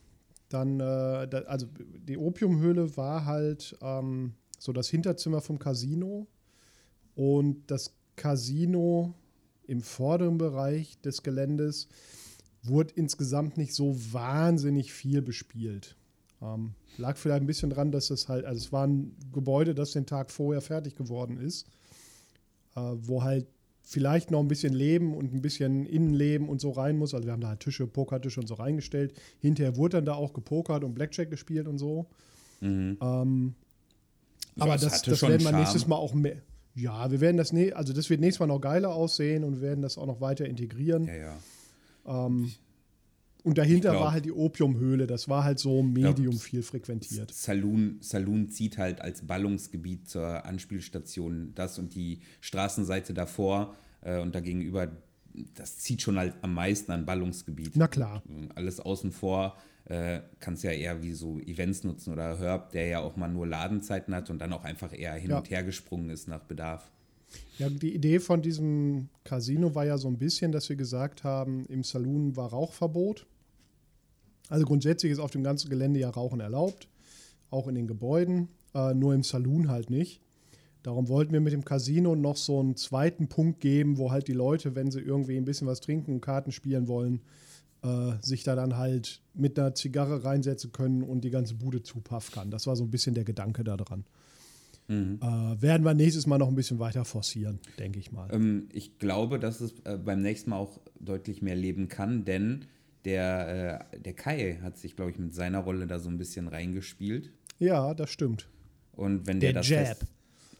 [0.49, 6.27] Dann, äh, da, also die Opiumhöhle war halt ähm, so das Hinterzimmer vom Casino
[7.15, 9.13] und das Casino
[9.67, 11.87] im vorderen Bereich des Geländes
[12.63, 15.95] wurde insgesamt nicht so wahnsinnig viel bespielt.
[16.41, 19.91] Ähm, lag vielleicht ein bisschen dran, dass es halt, also es war ein Gebäude, das
[19.91, 21.67] den Tag vorher fertig geworden ist,
[22.75, 23.47] äh, wo halt
[23.85, 27.13] vielleicht noch ein bisschen Leben und ein bisschen Innenleben und so rein muss.
[27.13, 29.13] Also wir haben da halt Tische, Pokertische und so reingestellt.
[29.39, 32.07] Hinterher wurde dann da auch gepokert und Blackjack gespielt und so.
[33.01, 33.53] Ähm,
[34.57, 35.61] aber es das, das schon werden wir Charme.
[35.61, 36.37] nächstes Mal auch mehr.
[36.73, 39.61] Ja, wir werden das, ne also das wird nächstes Mal noch geiler aussehen und wir
[39.61, 41.05] werden das auch noch weiter integrieren.
[41.05, 41.37] Ja, ja.
[43.45, 47.31] Und dahinter glaub- war halt die Opiumhöhle, das war halt so Medium glaub, viel frequentiert.
[47.31, 54.33] Saloon, Saloon zieht halt als Ballungsgebiet zur Anspielstation das und die Straßenseite davor äh, und
[54.33, 54.91] dagegenüber,
[55.53, 57.73] das zieht schon halt am meisten an Ballungsgebiet.
[57.75, 58.23] Na klar.
[58.55, 59.55] Alles außen vor
[59.85, 63.45] äh, kannst ja eher wie so Events nutzen oder Herb, der ja auch mal nur
[63.45, 65.37] Ladenzeiten hat und dann auch einfach eher hin Ja.
[65.37, 66.89] und her gesprungen ist nach Bedarf.
[67.59, 71.65] Ja, die Idee von diesem Casino war ja so ein bisschen, dass wir gesagt haben,
[71.67, 73.27] im Saloon war Rauchverbot.
[74.49, 76.87] Also grundsätzlich ist auf dem ganzen Gelände ja Rauchen erlaubt,
[77.49, 80.21] auch in den Gebäuden, äh, nur im Saloon halt nicht.
[80.83, 84.33] Darum wollten wir mit dem Casino noch so einen zweiten Punkt geben, wo halt die
[84.33, 87.21] Leute, wenn sie irgendwie ein bisschen was trinken und Karten spielen wollen,
[87.81, 92.35] äh, sich da dann halt mit einer Zigarre reinsetzen können und die ganze Bude zupaffen
[92.35, 92.51] kann.
[92.51, 94.05] Das war so ein bisschen der Gedanke da dran.
[94.87, 98.29] Äh, werden wir nächstes Mal noch ein bisschen weiter forcieren, denke ich mal.
[98.31, 102.65] Ähm, ich glaube, dass es äh, beim nächsten Mal auch deutlich mehr leben kann, denn
[103.05, 106.47] der, äh, der Kai hat sich, glaube ich, mit seiner Rolle da so ein bisschen
[106.47, 107.31] reingespielt.
[107.59, 108.47] Ja, das stimmt.
[108.93, 109.85] Und wenn der, Der das Jab.
[109.85, 110.05] fest,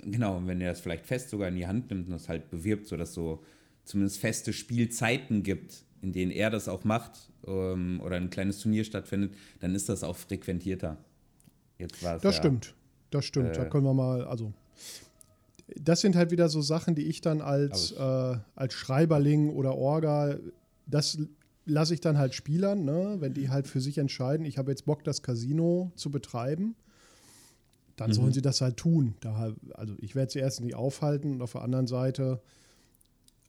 [0.04, 2.50] genau, und wenn der das vielleicht fest sogar in die Hand nimmt und das halt
[2.50, 3.44] bewirbt, sodass so
[3.84, 8.84] zumindest feste Spielzeiten gibt, in denen er das auch macht ähm, oder ein kleines Turnier
[8.84, 10.98] stattfindet, dann ist das auch frequentierter.
[11.80, 12.76] Jetzt war es Das ja, stimmt.
[13.12, 13.58] Das stimmt.
[13.58, 14.54] da können wir mal, also.
[15.76, 20.38] Das sind halt wieder so Sachen, die ich dann als, äh, als Schreiberling oder Orga,
[20.86, 21.18] das
[21.66, 23.18] lasse ich dann halt Spielern, ne?
[23.20, 26.76] wenn die halt für sich entscheiden, ich habe jetzt Bock, das Casino zu betreiben,
[27.96, 29.16] dann sollen sie das halt tun.
[29.22, 32.42] Da, also ich werde sie erst nicht aufhalten und auf der anderen Seite,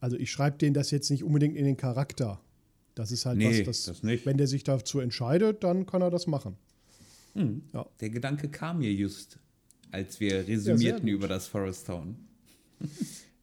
[0.00, 2.40] also ich schreibe denen das jetzt nicht unbedingt in den Charakter.
[2.94, 4.24] Das ist halt Nee, was, das, das nicht.
[4.24, 6.56] wenn der sich dazu entscheidet, dann kann er das machen.
[7.34, 9.38] Der Gedanke kam mir just,
[9.90, 11.10] als wir resümierten gut.
[11.10, 12.16] über das Forest Town.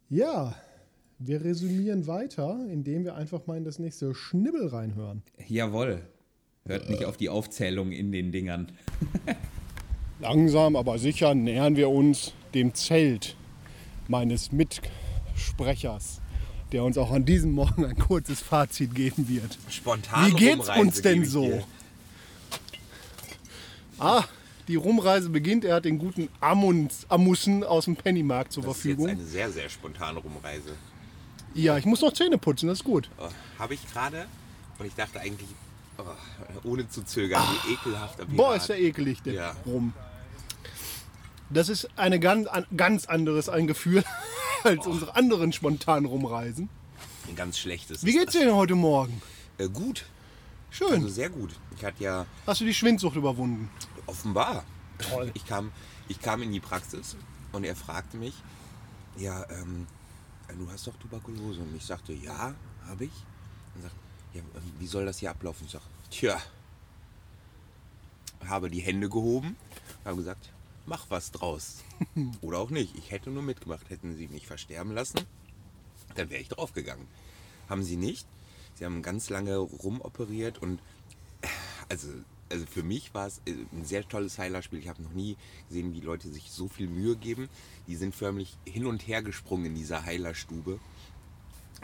[0.09, 0.55] Ja,
[1.19, 5.23] wir resümieren weiter, indem wir einfach mal in das nächste Schnibbel reinhören.
[5.47, 6.01] Jawohl.
[6.65, 8.71] Hört nicht auf die Aufzählung in den Dingern.
[10.19, 13.35] Langsam, aber sicher nähern wir uns dem Zelt
[14.07, 16.21] meines Mitsprechers,
[16.71, 19.57] der uns auch an diesem Morgen ein kurzes Fazit geben wird.
[19.69, 21.63] Spontan Wie geht's Rumreise uns denn so?
[23.99, 24.23] Ah,
[24.69, 25.65] die Rumreise beginnt.
[25.65, 29.07] Er hat den guten Amunds, Amussen aus dem Pennymarkt zur Das ist Verfügung.
[29.09, 30.71] jetzt eine sehr, sehr spontane Rumreise.
[31.53, 33.09] Ja, ich muss noch Zähne putzen, das ist gut.
[33.17, 34.25] Oh, Habe ich gerade.
[34.79, 35.49] Und ich dachte eigentlich,
[35.97, 36.03] oh,
[36.63, 38.19] ohne zu zögern, wie ekelhaft.
[38.19, 39.55] aber wie Boah, ist der ekelig, der Ja.
[39.65, 39.93] Rum.
[41.49, 44.03] Das ist eine ganz, an, ganz anderes ein Gefühl
[44.63, 46.69] als unsere anderen spontanen Rumreisen.
[47.27, 48.03] Ein ganz schlechtes.
[48.03, 49.21] Wie geht's dir denn heute Morgen?
[49.59, 50.05] Äh, gut.
[50.71, 50.93] Schön.
[50.93, 51.51] Also sehr gut.
[51.77, 53.69] Ich hatte ja Hast du die Schwindsucht überwunden?
[54.07, 54.63] offenbar.
[54.97, 55.31] Toll.
[55.33, 55.71] Ich kam,
[56.09, 57.15] ich kam in die Praxis
[57.51, 58.33] und er fragte mich,
[59.17, 59.85] ja, ähm,
[60.47, 61.61] du hast doch Tuberkulose.
[61.61, 63.11] Und ich sagte, ja, habe ich.
[63.75, 63.95] Und sagt,
[64.33, 65.65] ja, ähm, wie soll das hier ablaufen?
[65.65, 66.41] Ich sag, tja,
[68.47, 69.55] habe die Hände gehoben,
[70.05, 70.51] habe gesagt,
[70.85, 71.83] mach was draus.
[72.41, 72.95] Oder auch nicht.
[72.97, 73.89] Ich hätte nur mitgemacht.
[73.89, 75.21] Hätten sie mich versterben lassen,
[76.15, 77.07] dann wäre ich draufgegangen.
[77.69, 78.27] Haben sie nicht.
[78.75, 80.79] Sie haben ganz lange rumoperiert und
[81.41, 81.47] äh,
[81.89, 82.09] also,
[82.53, 84.79] also für mich war es äh, ein sehr tolles Heilerspiel.
[84.79, 85.35] Ich habe noch nie
[85.67, 87.49] gesehen, wie Leute sich so viel Mühe geben.
[87.87, 90.79] Die sind förmlich hin und her gesprungen in dieser Heilerstube.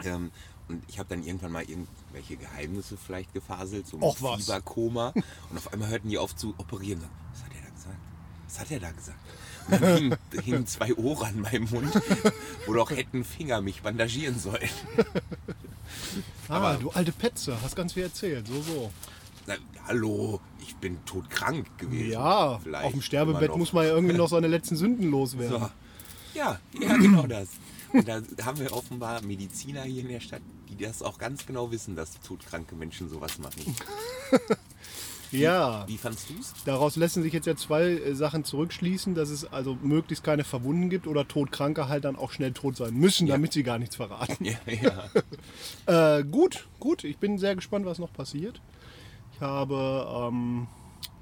[0.04, 0.30] Ähm,
[0.68, 4.44] und ich habe dann irgendwann mal irgendwelche Geheimnisse vielleicht gefaselt, so was.
[4.44, 5.12] Fieberkoma.
[5.50, 7.02] Und auf einmal hörten die auf zu operieren.
[7.32, 7.98] Was hat er da gesagt?
[8.46, 9.18] Was hat er da gesagt?
[9.66, 11.92] Und dann hingen, hingen zwei Ohren an meinem Mund,
[12.66, 14.70] wo doch hätten Finger mich bandagieren sollen.
[16.48, 18.92] Ah, du alte Petze, hast ganz viel erzählt, so, so.
[19.50, 19.56] Na,
[19.88, 22.12] hallo, ich bin todkrank gewesen.
[22.12, 25.60] Ja, Vielleicht auf dem Sterbebett muss man ja irgendwie noch seine letzten Sünden loswerden.
[25.60, 25.70] So.
[26.38, 27.48] Ja, ja, genau das.
[27.92, 31.72] Und da haben wir offenbar Mediziner hier in der Stadt, die das auch ganz genau
[31.72, 33.74] wissen, dass todkranke Menschen sowas machen.
[35.32, 36.52] Ja, Wie fandst du's?
[36.64, 40.90] daraus lassen sich jetzt ja zwei äh, Sachen zurückschließen, dass es also möglichst keine Verwunden
[40.90, 43.34] gibt oder Todkranke halt dann auch schnell tot sein müssen, Ja.
[43.34, 44.44] damit sie gar nichts verraten.
[44.44, 45.04] Ja, ja.
[46.18, 47.04] Äh, gut, gut.
[47.04, 48.60] Ich bin sehr gespannt, was noch passiert.
[49.40, 50.66] Ich habe ähm,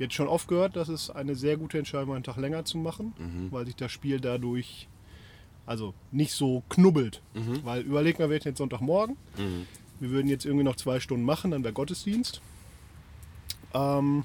[0.01, 2.77] jetzt schon oft gehört, dass es eine sehr gute Entscheidung war, einen Tag länger zu
[2.79, 3.13] machen,
[3.53, 4.89] weil sich das Spiel dadurch
[5.67, 7.23] also nicht so knubbelt.
[7.65, 9.17] Weil überleg mal, wir hätten jetzt Sonntagmorgen.
[10.01, 12.41] Wir würden jetzt irgendwie noch zwei Stunden machen, dann wäre Gottesdienst.
[13.73, 14.25] Ähm,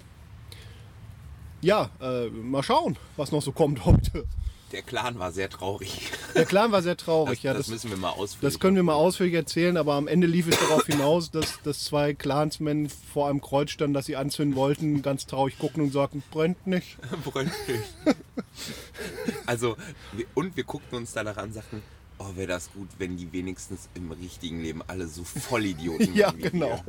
[1.62, 4.25] ja, äh, mal schauen, was noch so kommt heute.
[4.73, 6.12] Der Clan war sehr traurig.
[6.33, 7.38] Der Clan war sehr traurig.
[7.38, 8.41] Das, ja, das das, müssen wir mal ausführen.
[8.41, 11.83] Das können wir mal ausführlich erzählen, aber am Ende lief es darauf hinaus, dass, dass
[11.83, 16.23] zwei Clansmen vor einem Kreuz standen, das sie anzünden wollten, ganz traurig gucken und sagten,
[16.31, 16.97] brennt nicht.
[17.23, 17.53] Bräunlich.
[19.45, 19.77] Also,
[20.13, 21.83] wir, und wir guckten uns danach an und sagten,
[22.17, 26.38] oh, wäre das gut, wenn die wenigstens im richtigen Leben alle so Vollidioten Ja, waren
[26.39, 26.83] wie genau.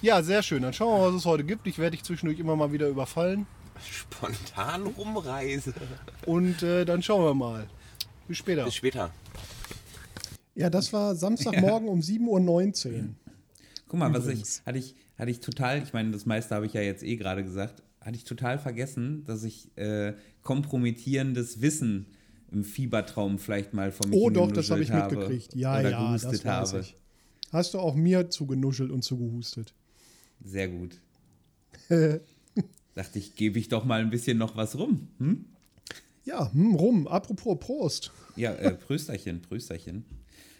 [0.00, 0.62] Ja, sehr schön.
[0.62, 1.66] Dann schauen wir mal, was es heute gibt.
[1.66, 3.46] Ich werde dich zwischendurch immer mal wieder überfallen.
[3.88, 5.72] Spontan Rumreise.
[6.26, 7.66] Und äh, dann schauen wir mal.
[8.28, 8.64] Bis später.
[8.64, 9.10] Bis später.
[10.54, 13.08] Ja, das war Samstagmorgen um 7.19 Uhr.
[13.88, 14.62] Guck mal, was ich, Übrigens.
[14.66, 17.42] hatte ich, hatte ich total, ich meine, das meiste habe ich ja jetzt eh gerade
[17.42, 22.06] gesagt, hatte ich total vergessen, dass ich äh, kompromittierendes Wissen
[22.52, 25.54] im Fiebertraum vielleicht mal von mir Oh doch, das habe ich mitgekriegt.
[25.54, 26.80] Ja, oder ja, das weiß habe.
[26.80, 26.96] ich.
[27.52, 29.74] Hast du auch mir zugenuschelt und zugehustet.
[30.44, 31.00] Sehr gut.
[32.94, 35.08] Dachte ich, gebe ich doch mal ein bisschen noch was rum.
[35.18, 35.44] Hm?
[36.24, 37.06] Ja, hm, rum.
[37.06, 38.12] Apropos Prost.
[38.36, 40.04] Ja, äh, Prösterchen, Prösterchen.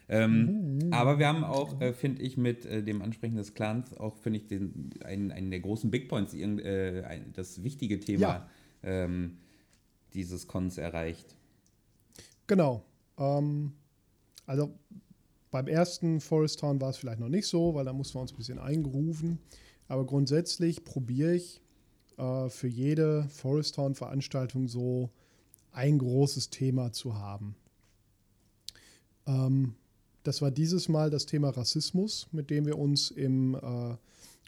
[0.09, 4.17] Ähm, aber wir haben auch, äh, finde ich, mit äh, dem Ansprechen des Clans auch,
[4.17, 8.49] finde ich, den, einen, einen der großen Big Points, äh, ein, das wichtige Thema Ja.
[8.83, 9.39] ähm,
[10.15, 11.37] dieses Cons erreicht.
[12.49, 12.83] Genau.
[13.19, 13.73] Ähm,
[14.47, 14.75] also
[15.53, 18.33] beim ersten Forest Town war es vielleicht noch nicht so, weil da mussten wir uns
[18.33, 19.39] ein bisschen eingrooven.
[19.87, 21.61] Aber grundsätzlich probiere ich
[22.21, 25.11] äh, für jede Forest Town Veranstaltung so
[25.73, 27.55] ein großes Thema zu haben.
[29.27, 29.75] Ähm,
[30.23, 33.97] das war dieses Mal das Thema Rassismus, mit dem wir uns im äh,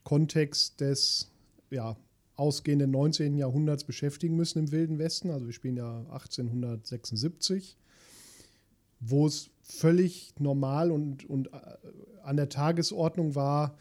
[0.05, 1.31] Kontext des
[1.71, 1.97] ja,
[2.37, 3.39] ausgehenden 19.
[3.39, 5.31] Jahrhunderts beschäftigen müssen im Wilden Westen.
[5.31, 7.79] Also wir spielen ja 1876,
[9.01, 11.59] wo es völlig normal und, und äh,
[12.23, 13.79] an der Tagesordnung war,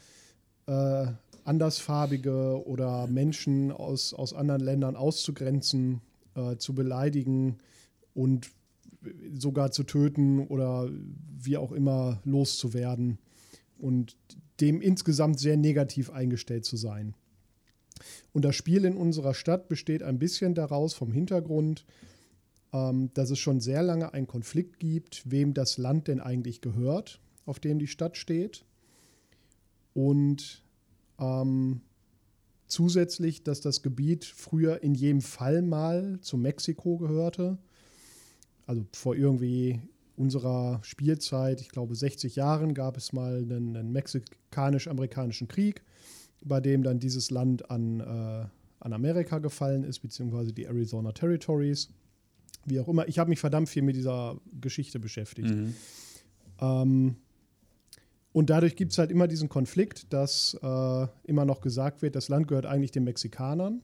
[0.66, 1.08] äh,
[1.44, 6.00] andersfarbige oder Menschen aus, aus anderen Ländern auszugrenzen,
[6.34, 7.58] äh, zu beleidigen
[8.14, 8.50] und
[9.34, 10.88] sogar zu töten oder
[11.38, 13.18] wie auch immer loszuwerden
[13.78, 14.16] und
[14.60, 17.14] dem insgesamt sehr negativ eingestellt zu sein.
[18.32, 21.84] Und das Spiel in unserer Stadt besteht ein bisschen daraus vom Hintergrund,
[22.72, 27.20] ähm, dass es schon sehr lange einen Konflikt gibt, wem das Land denn eigentlich gehört,
[27.44, 28.64] auf dem die Stadt steht.
[29.94, 30.62] Und
[31.22, 31.80] ähm,
[32.66, 37.58] zusätzlich, dass das Gebiet früher in jedem Fall mal zu Mexiko gehörte.
[38.66, 39.80] Also vor irgendwie
[40.16, 45.82] unserer Spielzeit, ich glaube 60 Jahren, gab es mal einen, einen mexikanisch-amerikanischen Krieg,
[46.42, 48.46] bei dem dann dieses Land an, äh,
[48.80, 51.90] an Amerika gefallen ist, beziehungsweise die Arizona Territories.
[52.64, 53.08] Wie auch immer.
[53.08, 55.50] Ich habe mich verdammt viel mit dieser Geschichte beschäftigt.
[55.50, 55.74] Mhm.
[56.60, 57.16] Ähm,
[58.32, 62.28] und dadurch gibt es halt immer diesen Konflikt, dass äh, immer noch gesagt wird, das
[62.28, 63.82] Land gehört eigentlich den Mexikanern.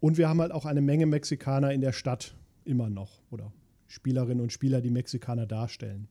[0.00, 3.20] Und wir haben halt auch eine Menge Mexikaner in der Stadt immer noch.
[3.30, 3.52] Oder
[3.88, 6.08] Spielerinnen und Spieler, die Mexikaner darstellen.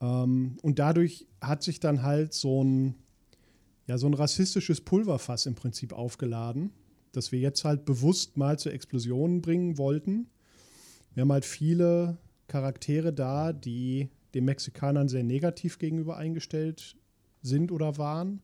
[0.00, 2.94] Ähm, und dadurch hat sich dann halt so ein,
[3.86, 6.70] ja, so ein rassistisches Pulverfass im Prinzip aufgeladen,
[7.12, 10.28] das wir jetzt halt bewusst mal zur Explosion bringen wollten.
[11.14, 12.16] Wir haben halt viele
[12.48, 16.96] Charaktere da, die den Mexikanern sehr negativ gegenüber eingestellt
[17.42, 18.40] sind oder waren,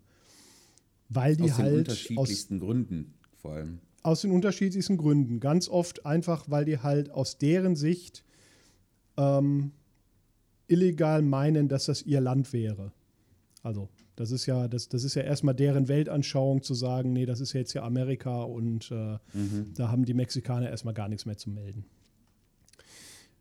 [1.08, 3.78] weil die aus den halt aus, unterschiedlichsten Gründen vor allem.
[4.02, 5.38] aus den unterschiedlichsten Gründen.
[5.38, 8.24] Ganz oft einfach, weil die halt aus deren Sicht
[9.16, 9.72] ähm,
[10.66, 12.92] illegal meinen, dass das ihr Land wäre.
[13.62, 17.40] Also, das ist ja, das, das ist ja erstmal deren Weltanschauung zu sagen, nee, das
[17.40, 19.18] ist jetzt ja Amerika und äh,
[19.74, 21.84] da haben die Mexikaner erstmal gar nichts mehr zu melden.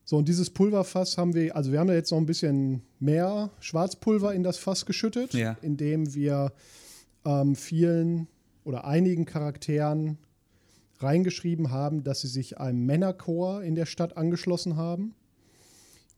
[0.04, 3.50] So, und dieses Pulverfass haben wir, also wir haben da jetzt noch ein bisschen mehr
[3.60, 5.58] Schwarzpulver in das Fass geschüttet, Ja.
[5.62, 6.52] indem wir
[7.26, 8.28] ähm, vielen
[8.64, 10.18] oder einigen Charakteren
[11.00, 15.16] reingeschrieben haben, dass sie sich einem Männerchor in der Stadt angeschlossen haben.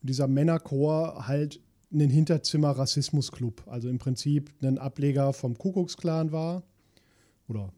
[0.01, 6.63] Und dieser Männerchor halt ein Hinterzimmer-Rassismusclub, also im Prinzip ein Ableger vom Kuckucksklan war
[7.47, 7.71] oder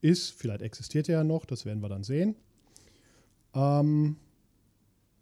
[0.00, 2.36] ist, vielleicht existiert er ja noch, das werden wir dann sehen.
[3.54, 4.16] Ähm,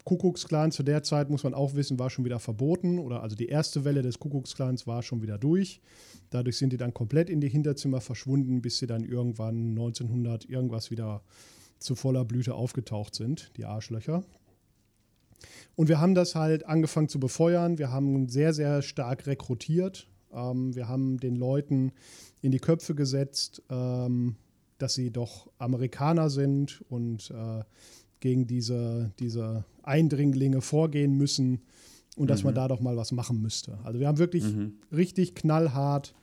[0.05, 2.99] Kuckucksklan zu der Zeit, muss man auch wissen, war schon wieder verboten.
[2.99, 5.81] Oder also die erste Welle des Kuckucksklans war schon wieder durch.
[6.29, 10.91] Dadurch sind die dann komplett in die Hinterzimmer verschwunden, bis sie dann irgendwann 1900 irgendwas
[10.91, 11.21] wieder
[11.79, 14.23] zu voller Blüte aufgetaucht sind, die Arschlöcher.
[15.75, 17.77] Und wir haben das halt angefangen zu befeuern.
[17.77, 20.07] Wir haben sehr, sehr stark rekrutiert.
[20.31, 21.91] Ähm, wir haben den Leuten
[22.41, 24.35] in die Köpfe gesetzt, ähm,
[24.77, 27.63] dass sie doch Amerikaner sind und äh,
[28.19, 31.61] gegen diese, diese Eindringlinge vorgehen müssen
[32.15, 33.77] und dass man da doch mal was machen müsste.
[33.83, 34.45] Also wir haben wirklich
[34.91, 36.13] richtig knallhart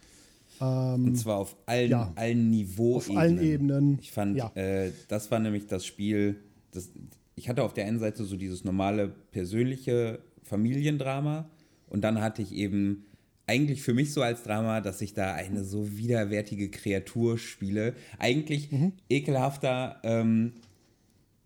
[0.60, 2.12] ähm, Und zwar auf allen, ja.
[2.14, 3.08] allen Niveaus.
[3.08, 3.98] auf allen Ebenen.
[4.00, 4.50] Ich fand, ja.
[4.54, 6.36] äh, das war nämlich das Spiel,
[6.70, 6.90] das,
[7.34, 11.48] ich hatte auf der einen Seite so dieses normale persönliche Familiendrama
[11.88, 13.04] und dann hatte ich eben
[13.46, 17.94] eigentlich für mich so als Drama, dass ich da eine so widerwärtige Kreatur spiele.
[18.18, 18.92] Eigentlich Mhm.
[19.10, 20.52] ekelhafter, ähm,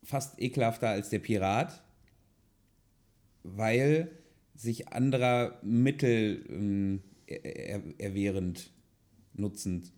[0.07, 1.83] fast ekelhafter als der Pirat,
[3.43, 4.11] weil
[4.55, 8.71] sich anderer Mittel ähm, er, er, erwehrend
[9.35, 9.93] nutzend.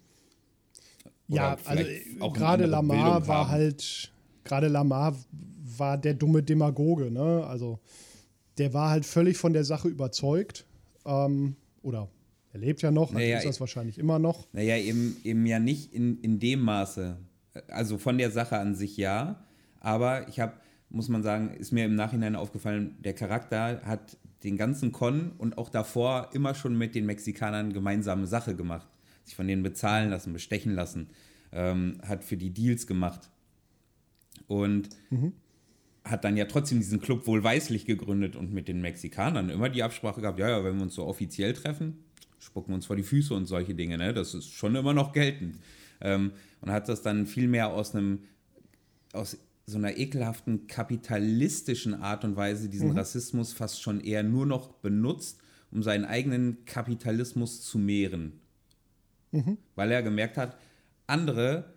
[1.29, 1.85] Ja, also
[2.33, 4.11] gerade Lamar war halt,
[4.45, 5.15] gerade Lamar
[5.77, 7.45] war der dumme Demagoge, ne?
[7.47, 7.79] Also
[8.57, 10.67] der war halt völlig von der Sache überzeugt.
[11.05, 12.09] Ähm, oder
[12.53, 14.47] er lebt ja noch, Naja, ist das ich- wahrscheinlich immer noch.
[14.53, 17.19] Naja, eben, eben ja nicht in, in dem Maße.
[17.69, 19.45] Also von der Sache an sich ja,
[19.81, 20.55] aber ich habe,
[20.91, 25.59] muss man sagen, ist mir im Nachhinein aufgefallen, der Charakter hat den ganzen Con und
[25.59, 28.89] auch davor immer schon mit den Mexikanern gemeinsame Sache gemacht.
[29.25, 31.11] Sich von denen bezahlen lassen, bestechen lassen,
[31.53, 33.31] ähm, hat für die Deals gemacht.
[34.47, 34.89] Und
[36.05, 40.21] hat dann ja trotzdem diesen Club wohlweislich gegründet und mit den Mexikanern immer die Absprache
[40.21, 42.05] gehabt, ja, ja, wenn wir uns so offiziell treffen,
[42.39, 44.15] spucken wir uns vor die Füße und solche Dinge, ne?
[44.15, 45.59] Das ist schon immer noch geltend.
[46.01, 48.21] Ähm, und hat das dann viel mehr aus einem,
[49.13, 49.37] aus
[49.69, 55.41] so einer ekelhaften kapitalistischen Art und Weise diesen Rassismus fast schon eher nur noch benutzt,
[55.71, 58.41] um seinen eigenen Kapitalismus zu mehren.
[59.75, 60.57] Weil er gemerkt hat,
[61.07, 61.75] andere,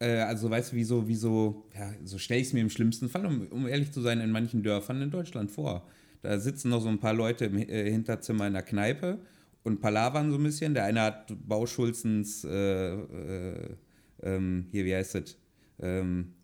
[0.00, 2.70] äh, also weißt du, wie so, wie so, ja, so stelle ich es mir im
[2.70, 5.86] schlimmsten Fall, um, um ehrlich zu sein, in manchen Dörfern in Deutschland vor.
[6.22, 9.20] Da sitzen noch so ein paar Leute im äh, Hinterzimmer in der Kneipe
[9.62, 10.74] und palavern so ein bisschen.
[10.74, 13.76] Der eine hat Bauschulzens, äh, äh,
[14.24, 15.38] ähm, hier, wie heißt das?
[15.78, 16.34] Ähm,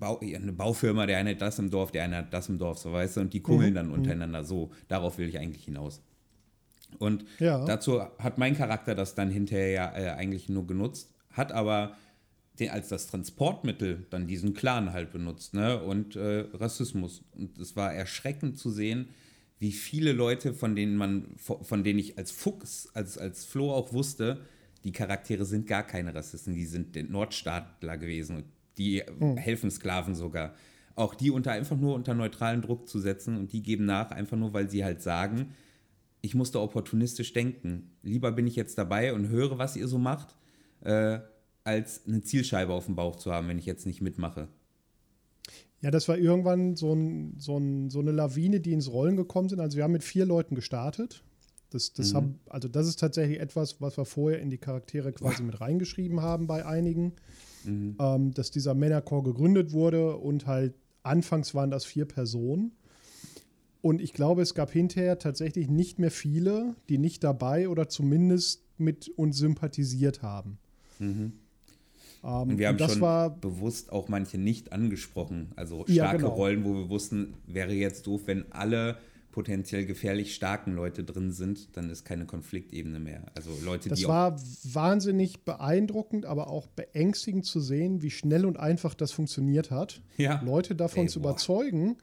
[0.00, 2.78] Bau, eine Baufirma, der eine hat das im Dorf, der eine hat das im Dorf,
[2.78, 4.42] so weißt du, und die kummeln dann untereinander.
[4.44, 6.02] So, darauf will ich eigentlich hinaus.
[6.98, 7.64] Und Ja.
[7.64, 11.96] dazu hat mein Charakter das dann hinterher ja äh, eigentlich nur genutzt, hat aber
[12.58, 15.80] den, als das Transportmittel dann diesen Clan halt benutzt, ne?
[15.82, 17.22] Und äh, Rassismus.
[17.32, 19.08] Und es war erschreckend zu sehen,
[19.60, 23.92] wie viele Leute, von denen man, von denen ich als Fuchs, als, als Flo auch
[23.92, 24.40] wusste,
[24.84, 28.44] die Charaktere sind gar keine Rassisten, die sind Nordstaatler gewesen.
[28.78, 29.02] Die
[29.36, 30.54] helfen Sklaven sogar.
[30.94, 34.36] Auch die unter einfach nur unter neutralen Druck zu setzen und die geben nach, einfach
[34.36, 35.54] nur, weil sie halt sagen,
[36.20, 37.90] ich musste opportunistisch denken.
[38.02, 40.36] Lieber bin ich jetzt dabei und höre, was ihr so macht,
[40.82, 41.20] äh,
[41.64, 44.48] als eine Zielscheibe auf dem Bauch zu haben, wenn ich jetzt nicht mitmache.
[45.82, 49.48] Ja, das war irgendwann so, ein, so, ein, so eine Lawine, die ins Rollen gekommen
[49.48, 49.60] sind.
[49.60, 51.22] Also wir haben mit vier Leuten gestartet.
[51.70, 55.42] Das, das, haben, also das ist tatsächlich etwas, was wir vorher in die Charaktere quasi
[55.44, 57.12] mit reingeschrieben haben bei einigen.
[57.66, 62.72] Ähm, dass dieser Männerchor gegründet wurde und halt anfangs waren das vier Personen.
[63.82, 68.62] Und ich glaube, es gab hinterher tatsächlich nicht mehr viele, die nicht dabei oder zumindest
[68.76, 70.58] mit uns sympathisiert haben.
[71.00, 71.32] Ähm,
[72.22, 75.52] Und wir haben das schon war bewusst auch manche nicht angesprochen.
[75.56, 76.34] Also Ja, starke genau.
[76.34, 78.98] Rollen, wo wir wussten, wäre jetzt doof, wenn alle
[79.32, 83.26] potenziell gefährlich starken Leute drin sind, dann ist keine Konfliktebene mehr.
[83.34, 88.44] Also Leute, Das die auch war wahnsinnig beeindruckend, aber auch beängstigend zu sehen, wie schnell
[88.44, 90.02] und einfach das funktioniert hat.
[90.16, 90.40] Ja.
[90.42, 91.30] Leute davon Ey, zu boah.
[91.30, 91.96] überzeugen,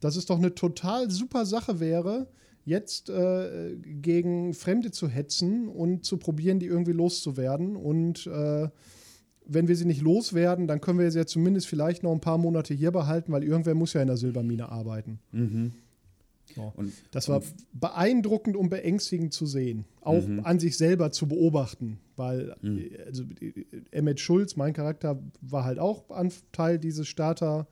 [0.00, 2.28] dass es doch eine total super Sache wäre,
[2.64, 7.76] jetzt äh, gegen Fremde zu hetzen und zu probieren, die irgendwie loszuwerden.
[7.76, 8.68] Und äh,
[9.46, 12.38] wenn wir sie nicht loswerden, dann können wir sie ja zumindest vielleicht noch ein paar
[12.38, 15.18] Monate hier behalten, weil irgendwer muss ja in der Silbermine arbeiten.
[16.54, 16.72] So.
[16.76, 19.84] Und- Das war beeindruckend und beängstigend zu sehen.
[20.00, 21.98] Auch an sich selber zu beobachten.
[22.16, 23.24] Weil äh, also,
[23.90, 26.04] Emmett Schulz, mein Charakter, war halt auch
[26.52, 27.66] Teil dieses Starter.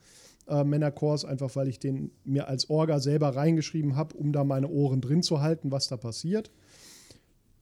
[0.47, 4.69] Äh, Männerchors, einfach weil ich den mir als Orga selber reingeschrieben habe, um da meine
[4.69, 6.51] Ohren drin zu halten, was da passiert.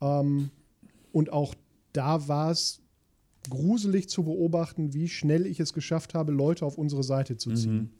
[0.00, 0.50] Ähm,
[1.12, 1.54] und auch
[1.92, 2.80] da war es
[3.50, 7.90] gruselig zu beobachten, wie schnell ich es geschafft habe, Leute auf unsere Seite zu ziehen.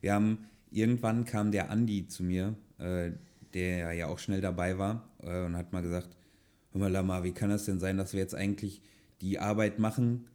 [0.00, 0.38] Wir haben,
[0.74, 3.12] irgendwann kam der Andi zu mir, äh,
[3.54, 6.16] der ja auch schnell dabei war äh, und hat mal gesagt,
[6.72, 8.82] hör mal Lama, wie kann das denn sein, dass wir jetzt eigentlich
[9.20, 10.26] die Arbeit machen,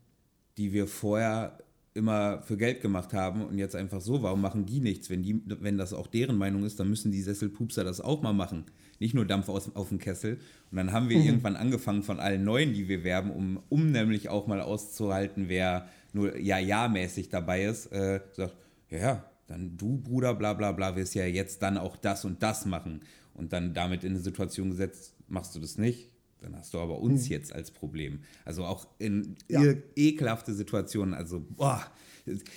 [0.58, 1.58] die wir vorher
[1.94, 5.10] immer für Geld gemacht haben und jetzt einfach so, warum machen die nichts?
[5.10, 8.34] Wenn, die, wenn das auch deren Meinung ist, dann müssen die Sesselpupser das auch mal
[8.34, 8.66] machen.
[9.00, 10.40] Nicht nur Dampf aus, auf dem Kessel.
[10.72, 14.30] Und dann haben wir irgendwann angefangen von allen Neuen, die wir werben, um, um nämlich
[14.30, 18.56] auch mal auszuhalten, wer nur ja-ja-mäßig dabei ist, äh, sagt,
[18.90, 22.42] ja, ja, dann du, Bruder, bla bla bla, wirst ja jetzt dann auch das und
[22.44, 23.02] das machen.
[23.34, 26.10] Und dann damit in eine Situation gesetzt, machst du das nicht,
[26.42, 28.20] dann hast du aber uns jetzt als Problem.
[28.46, 29.62] Also auch in Ja.
[29.96, 31.82] ekelhafte Situationen, also boah,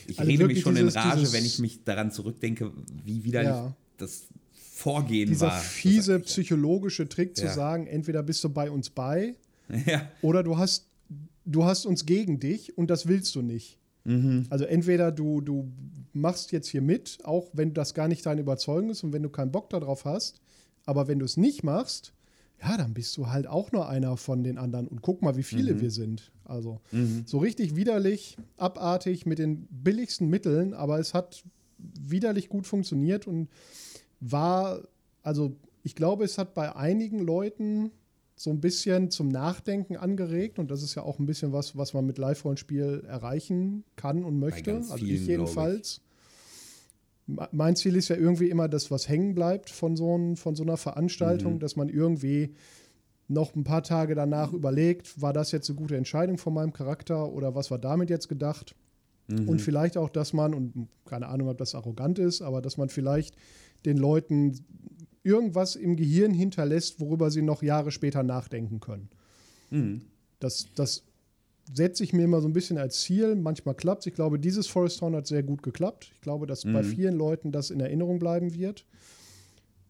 [0.06, 2.72] ich Also rede mich schon dieses- in Rage, wenn ich mich daran zurückdenke,
[3.04, 3.76] wie widerlich Ja.
[3.96, 4.26] das
[4.74, 5.60] Vorgehen Dieser war.
[5.60, 7.52] fiese Das- psychologische Trick zu Ja.
[7.54, 9.36] sagen, entweder bist du bei uns bei
[10.22, 10.86] oder du hast,
[11.44, 13.78] du hast uns gegen dich und das willst du nicht.
[14.04, 14.46] Mhm.
[14.50, 15.70] Also entweder du, du
[16.12, 19.30] machst jetzt hier mit, auch wenn das gar nicht deine Überzeugung ist und wenn du
[19.30, 20.40] keinen Bock darauf hast,
[20.84, 22.12] aber wenn du es nicht machst,
[22.60, 25.42] ja, dann bist du halt auch nur einer von den anderen und guck mal, wie
[25.42, 26.30] viele wir sind.
[26.44, 26.80] Also
[27.24, 31.42] so richtig widerlich, abartig mit den billigsten Mitteln, aber es hat
[31.78, 33.48] widerlich gut funktioniert und
[34.20, 34.82] war,
[35.22, 37.90] also ich glaube, es hat bei einigen Leuten
[38.42, 41.94] so ein bisschen zum Nachdenken angeregt und das ist ja auch ein bisschen was, was
[41.94, 44.72] man mit Live-Rollenspiel erreichen kann und möchte.
[44.72, 45.28] ganz Also vielen, ich ich.
[45.28, 46.00] jedenfalls.
[47.28, 50.56] Me- Mein Ziel ist ja irgendwie immer, dass was hängen bleibt von so, ein, von
[50.56, 52.54] so einer Veranstaltung, dass man irgendwie
[53.28, 57.32] noch ein paar Tage danach überlegt, war das jetzt eine gute Entscheidung von meinem Charakter
[57.32, 58.74] oder was war damit jetzt gedacht?
[59.46, 62.88] Und vielleicht auch, dass man, und keine Ahnung, ob das arrogant ist, aber dass man
[62.88, 63.36] vielleicht
[63.86, 64.58] den Leuten
[65.24, 69.08] irgendwas im Gehirn hinterlässt, worüber sie noch Jahre später nachdenken können.
[70.40, 71.04] Das, das
[71.72, 73.36] setze ich mir immer so ein bisschen als Ziel.
[73.36, 74.06] Manchmal klappt es.
[74.08, 76.10] Ich glaube, dieses Forest Town hat sehr gut geklappt.
[76.14, 78.84] Ich glaube, dass bei vielen Leuten das in Erinnerung bleiben wird.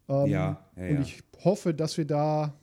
[0.07, 1.01] Ähm, Ja, ja, Und ja.
[1.01, 2.53] ich hoffe, dass wir da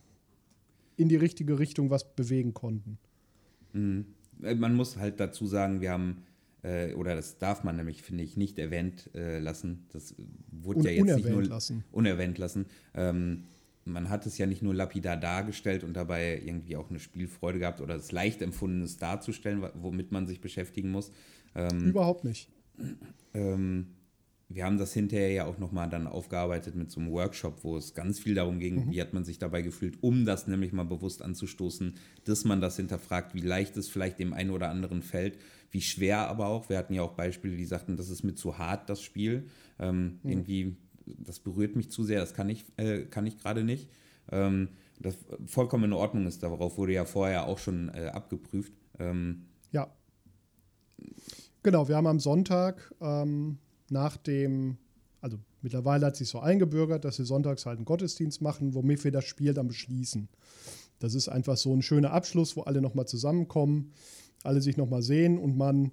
[0.96, 2.98] in die richtige Richtung was bewegen konnten.
[3.74, 6.22] Äh, Man muss halt dazu sagen, wir haben
[6.62, 9.86] äh, oder das darf man nämlich, finde ich, nicht erwähnt äh, lassen.
[9.92, 10.14] Das
[10.50, 11.84] wurde Und ja jetzt nicht unerwähnt nur lassen.
[11.92, 12.66] unerwähnt lassen.
[12.94, 13.44] Ähm,
[13.84, 17.80] man hat es ja nicht nur lapidar dargestellt und dabei irgendwie auch eine Spielfreude gehabt
[17.80, 21.10] oder es leicht empfunden, es darzustellen, womit man sich beschäftigen muss.
[21.54, 22.48] Ähm, Überhaupt nicht.
[23.34, 23.86] ähm,
[24.52, 27.94] wir haben das hinterher ja auch nochmal dann aufgearbeitet mit so einem Workshop, wo es
[27.94, 31.22] ganz viel darum ging, wie hat man sich dabei gefühlt, um das nämlich mal bewusst
[31.22, 31.94] anzustoßen,
[32.24, 35.38] dass man das hinterfragt, wie leicht es vielleicht dem einen oder anderen fällt,
[35.70, 36.68] wie schwer aber auch.
[36.68, 39.46] Wir hatten ja auch Beispiele, die sagten, das ist mir zu hart, das Spiel.
[39.78, 40.76] Ähm, Irgendwie,
[41.06, 43.88] das berührt mich zu sehr, das kann ich, äh, kann ich gerade nicht.
[44.32, 48.72] Ähm, das vollkommen in Ordnung ist, darauf wurde ja vorher auch schon äh, abgeprüft.
[48.98, 49.94] Ähm, Ja.
[51.62, 53.58] Genau, wir haben am Sonntag ähm,
[53.90, 54.78] nach dem,
[55.20, 59.12] also mittlerweile hat sich so eingebürgert, dass wir sonntags halt einen Gottesdienst machen, womit wir
[59.12, 60.28] das Spiel dann beschließen.
[60.98, 63.92] Das ist einfach so ein schöner Abschluss, wo alle nochmal zusammenkommen,
[64.42, 65.92] alle sich nochmal sehen und man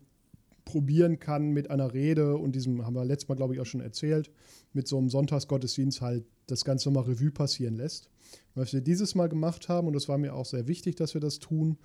[0.65, 3.81] probieren kann mit einer Rede und diesem, haben wir letztes Mal, glaube ich, auch schon
[3.81, 4.29] erzählt,
[4.73, 8.09] mit so einem Sonntagsgottesdienst halt das Ganze nochmal Revue passieren lässt.
[8.53, 11.21] Was wir dieses Mal gemacht haben, und das war mir auch sehr wichtig, dass wir
[11.21, 11.77] das tun,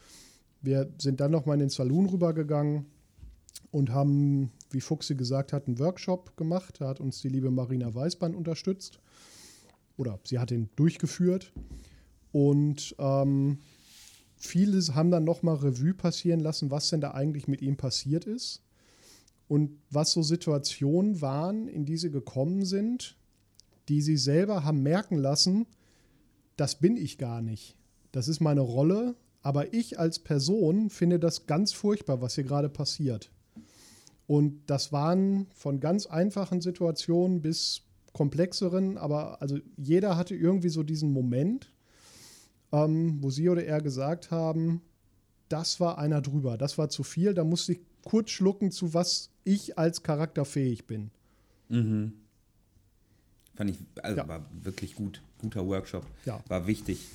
[0.61, 2.87] wir sind dann nochmal in den Saloon rübergegangen
[3.71, 6.81] und haben, wie Fuchsi gesagt hat, einen Workshop gemacht.
[6.81, 9.01] Da hat uns die liebe Marina Weißband unterstützt.
[9.97, 11.53] Oder sie hat ihn durchgeführt.
[12.33, 13.59] Und ähm,
[14.37, 18.63] viele haben dann nochmal Revue passieren lassen, was denn da eigentlich mit ihm passiert ist.
[19.49, 23.17] Und was so Situationen waren, in die sie gekommen sind,
[23.89, 25.67] die sie selber haben merken lassen,
[26.57, 27.77] das bin ich gar nicht.
[28.13, 32.69] Das ist meine Rolle, aber ich als Person finde das ganz furchtbar, was hier gerade
[32.69, 33.31] passiert.
[34.33, 37.83] Und das waren von ganz einfachen Situationen bis
[38.15, 41.71] komplexeren, aber also jeder hatte irgendwie so diesen Moment,
[42.73, 44.81] ähm, wo sie oder er gesagt haben,
[45.51, 49.29] das war einer drüber, das war zu viel, da musste ich kurz schlucken, zu was
[49.45, 51.11] ich als Charakter fähig bin.
[51.69, 52.15] Mhm.
[53.55, 54.29] Fand ich, also Ja.
[54.29, 55.21] war wirklich gut.
[55.43, 56.07] Guter Workshop.
[56.25, 56.43] Ja.
[56.49, 57.07] War wichtig.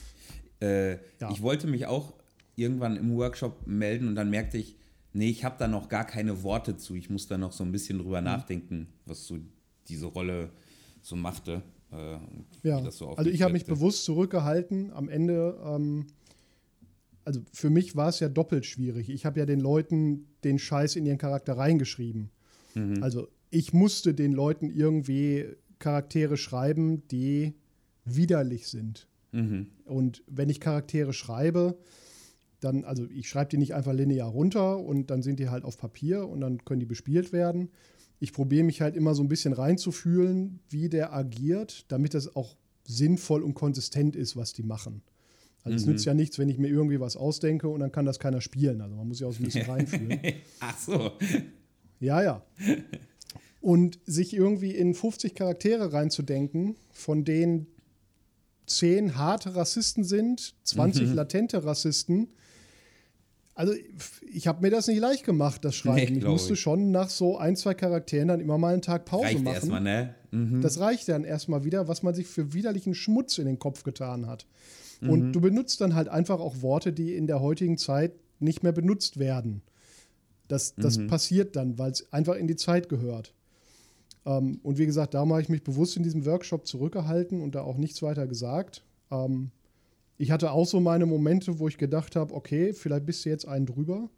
[0.62, 1.32] Äh, Ja.
[1.32, 2.14] Ich wollte mich auch
[2.56, 4.76] irgendwann im Workshop melden und dann merkte ich,
[5.18, 6.96] nee, ich habe da noch gar keine Worte zu.
[6.96, 8.04] Ich muss da noch so ein bisschen Mhm.
[8.04, 9.38] drüber nachdenken, was so
[9.90, 10.50] diese Rolle
[11.02, 11.62] so machte.
[11.92, 12.18] Äh,
[12.64, 14.92] Ja, so also ich habe mich bewusst zurückgehalten.
[14.92, 16.08] Am Ende, ähm,
[17.24, 19.10] also für mich war es ja doppelt schwierig.
[19.10, 22.30] Ich habe ja den Leuten den Scheiß in ihren Charakter reingeschrieben.
[22.76, 23.02] Mhm.
[23.02, 25.46] Also ich musste den Leuten irgendwie
[25.80, 27.54] Charaktere schreiben, die
[28.06, 29.08] widerlich sind.
[29.32, 29.68] Mhm.
[29.86, 31.78] Und wenn ich Charaktere schreibe,
[32.68, 35.78] dann, also ich schreibe die nicht einfach linear runter und dann sind die halt auf
[35.78, 37.70] Papier und dann können die bespielt werden.
[38.20, 42.56] Ich probiere mich halt immer so ein bisschen reinzufühlen, wie der agiert, damit das auch
[42.84, 45.02] sinnvoll und konsistent ist, was die machen.
[45.64, 48.20] Also es nützt ja nichts, wenn ich mir irgendwie was ausdenke und dann kann das
[48.20, 48.80] keiner spielen.
[48.82, 50.20] Also man muss ja auch so ein bisschen reinfühlen.
[50.62, 51.12] Ach so.
[52.00, 52.44] Ja, ja.
[53.60, 57.68] Und sich irgendwie in 50 Charaktere reinzudenken, von denen
[58.68, 62.30] 10 harte Rassisten sind, 20 latente Rassisten.
[63.58, 63.74] Also
[64.32, 66.14] ich habe mir das nicht leicht gemacht, das Schreiben.
[66.14, 66.60] Nee, ich musste ich.
[66.60, 69.54] schon nach so ein, zwei Charakteren dann immer mal einen Tag Pause Reicht machen.
[69.56, 70.16] erstmal, ne?
[70.30, 70.62] Mhm.
[70.62, 74.28] Das reicht dann erstmal wieder, was man sich für widerlichen Schmutz in den Kopf getan
[74.28, 74.46] hat.
[75.02, 75.10] Mhm.
[75.10, 78.74] Und du benutzt dann halt einfach auch Worte, die in der heutigen Zeit nicht mehr
[78.74, 79.64] benutzt werden.
[80.48, 81.08] Das, das Mhm.
[81.08, 83.34] passiert dann, weil es einfach in die Zeit gehört.
[84.26, 87.62] Ähm, und wie gesagt, darum habe ich mich bewusst in diesem Workshop zurückgehalten und da
[87.62, 88.84] auch nichts weiter gesagt.
[89.10, 89.50] Ähm,
[90.18, 93.48] ich hatte auch so meine Momente, wo ich gedacht habe, okay, vielleicht bist du jetzt
[93.48, 94.10] einen drüber.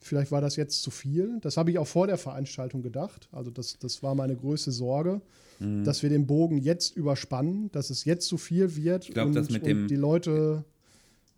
[0.00, 1.38] Vielleicht war das jetzt zu viel.
[1.40, 3.28] Das habe ich auch vor der Veranstaltung gedacht.
[3.32, 5.20] Also das, das war meine größte Sorge,
[5.60, 5.82] Mhm.
[5.82, 9.08] dass wir den Bogen jetzt überspannen, dass es jetzt zu viel wird.
[9.08, 10.64] Ich glaub, und, das mit dem- die Leute.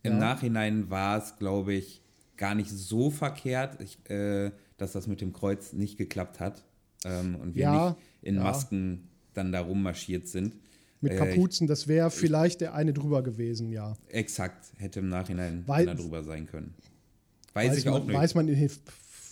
[0.03, 0.19] Im Ja.
[0.19, 2.03] Nachhinein war es, glaube ich,
[2.37, 6.65] gar nicht so verkehrt, ich, äh, dass das mit dem Kreuz nicht geklappt hat
[7.07, 8.43] ähm, und wir Ja, nicht in ja.
[8.43, 10.55] Masken dann da rummarschiert sind.
[11.03, 13.95] Mit Kapuzen, das wäre vielleicht der eine drüber gewesen, ja.
[14.09, 16.75] Exakt, hätte im Nachhinein Weil- einer drüber sein können.
[17.55, 18.17] Weiß, ich man, auch nicht.
[18.17, 18.49] Weiß man,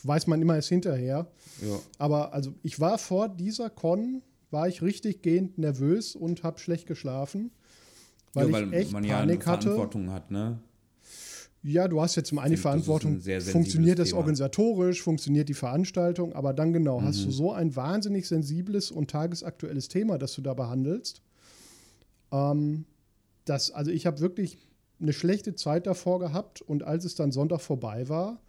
[0.02, 1.26] weiß man immer erst hinterher.
[1.62, 1.78] ja.
[1.98, 6.86] Aber also ich war vor dieser Con, war ich richtig gehend nervös und habe schlecht
[6.86, 7.50] geschlafen.
[8.32, 9.62] Weil, ja, weil ich echt man ja Panik hatte.
[9.68, 10.58] Verantwortung hat, ne?
[11.62, 14.18] Ja, du hast jetzt zum einen die finde, das Verantwortung, ein funktioniert das Thema.
[14.20, 17.24] organisatorisch, funktioniert die Veranstaltung, aber dann genau, hast Mhm.
[17.26, 21.20] du so ein wahnsinnig sensibles und tagesaktuelles Thema, das du da behandelst.
[22.32, 22.84] Ähm,
[23.44, 24.58] das, also ich habe wirklich
[25.00, 28.40] eine schlechte Zeit davor gehabt und als es dann Sonntag vorbei war,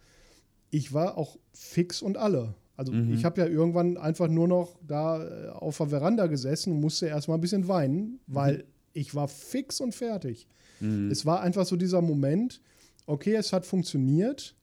[0.70, 2.54] ich war auch fix und alle.
[2.76, 3.12] Also Mhm.
[3.12, 7.06] ich habe ja irgendwann einfach nur noch da äh, auf der Veranda gesessen und musste
[7.06, 10.46] erstmal ein bisschen weinen, weil ich war fix und fertig.
[10.80, 11.10] Mhm.
[11.10, 12.60] Es war einfach so dieser Moment,
[13.06, 14.54] okay, es hat funktioniert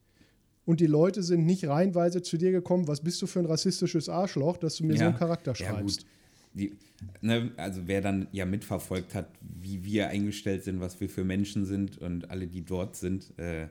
[0.66, 4.08] und die Leute sind nicht reihenweise zu dir gekommen, was bist du für ein rassistisches
[4.08, 6.00] Arschloch, dass du mir so einen Charakter Ja, schreibst.
[6.00, 6.06] gut.
[6.54, 6.76] Die,
[7.20, 11.64] ne, also wer dann ja mitverfolgt hat, wie wir eingestellt sind, was wir für Menschen
[11.66, 13.68] sind und alle, die dort sind, äh,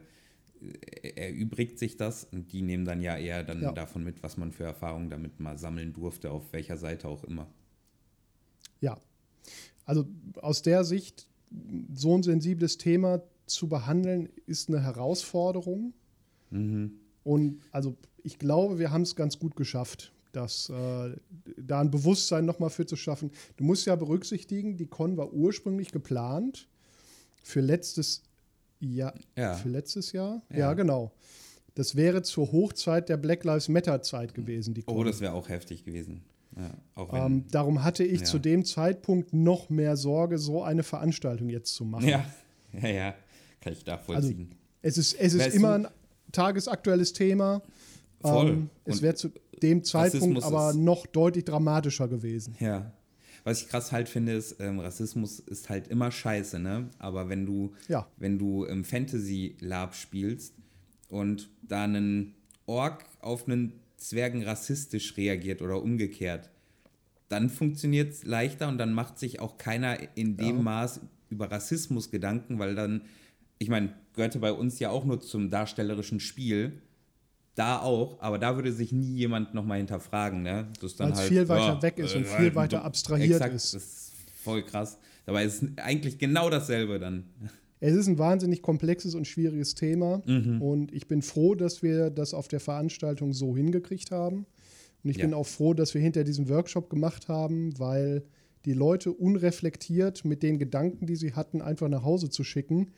[1.15, 3.71] erübrigt sich das und die nehmen dann ja eher dann Ja.
[3.71, 7.47] davon mit, was man für Erfahrungen damit mal sammeln durfte, auf welcher Seite auch immer.
[8.81, 8.97] Ja.
[9.85, 10.07] Also
[10.41, 11.27] aus der Sicht,
[11.93, 15.93] so ein sensibles Thema zu behandeln, ist eine Herausforderung.
[17.23, 21.15] Und also ich glaube, wir haben es ganz gut geschafft, das, äh,
[21.57, 23.31] da ein Bewusstsein nochmal für zu schaffen.
[23.57, 26.67] Du musst ja berücksichtigen, die Con war ursprünglich geplant
[27.43, 28.21] für letztes
[28.79, 29.13] Jahr.
[29.35, 29.53] Ja.
[29.55, 30.41] Für letztes Jahr?
[30.51, 30.57] Ja.
[30.57, 30.73] Ja.
[30.73, 31.11] genau.
[31.75, 34.95] Das wäre zur Hochzeit der Black Lives Matter Zeit gewesen, die Con.
[34.97, 36.21] Oh, das wäre auch heftig gewesen.
[36.55, 36.71] Ja,
[37.11, 38.25] wenn, Ähm, darum hatte ich Ja.
[38.25, 42.07] zu dem Zeitpunkt noch mehr Sorge, so eine Veranstaltung jetzt zu machen.
[42.07, 42.25] ja,
[42.81, 43.15] ja, ja,
[43.61, 44.49] kann ich also nachvollziehen.
[44.81, 45.91] es ist, es ist Weißt immer du- ein
[46.31, 47.61] tagesaktuelles Thema.
[48.21, 48.49] Voll.
[48.49, 49.29] Ähm, es wäre zu
[49.63, 52.55] dem Zeitpunkt Rassismus aber noch deutlich dramatischer gewesen.
[52.59, 52.91] Ja.
[53.43, 56.89] Was ich krass halt finde, ist, ähm, Rassismus ist halt immer scheiße, ne?
[56.99, 58.07] Aber wenn du, Ja.
[58.17, 60.53] wenn du im Fantasy-Lab spielst
[61.09, 62.35] und da einen
[62.65, 66.49] Ork auf einen Zwergen rassistisch reagiert oder umgekehrt,
[67.29, 72.11] dann funktioniert es leichter und dann macht sich auch keiner in dem Maß über Rassismus
[72.11, 73.03] Gedanken, weil dann,
[73.59, 76.81] ich meine, gehörte bei uns ja auch nur zum darstellerischen Spiel.
[77.57, 80.67] Da auch, aber da würde sich nie jemand nochmal hinterfragen, ne?
[80.79, 82.85] Das ist dann Weil's halt, viel weiter ja, weg ist und äh, viel halt weiter
[82.85, 83.73] abstrahiert Exakt, ist.
[83.73, 84.11] Das ist
[84.43, 84.99] voll krass.
[85.25, 87.23] Dabei ist es eigentlich genau dasselbe dann.
[87.79, 90.23] Es ist ein wahnsinnig komplexes und schwieriges Thema.
[90.25, 90.59] Mhm.
[90.63, 94.47] Und ich bin froh, dass wir das auf der Veranstaltung so hingekriegt haben.
[95.03, 95.25] Und ich Ja.
[95.25, 98.23] bin auch froh, dass wir hinter diesem Workshop gemacht haben, weil
[98.65, 102.93] die Leute unreflektiert mit den Gedanken, die sie hatten, einfach nach Hause zu schicken,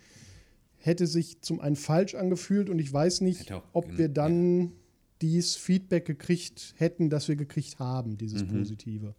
[0.79, 2.69] hätte sich zum einen falsch angefühlt.
[2.69, 4.71] Und ich weiß nicht, ob wir dann
[5.21, 9.15] dies Feedback gekriegt hätten, das wir gekriegt haben, dieses Positive.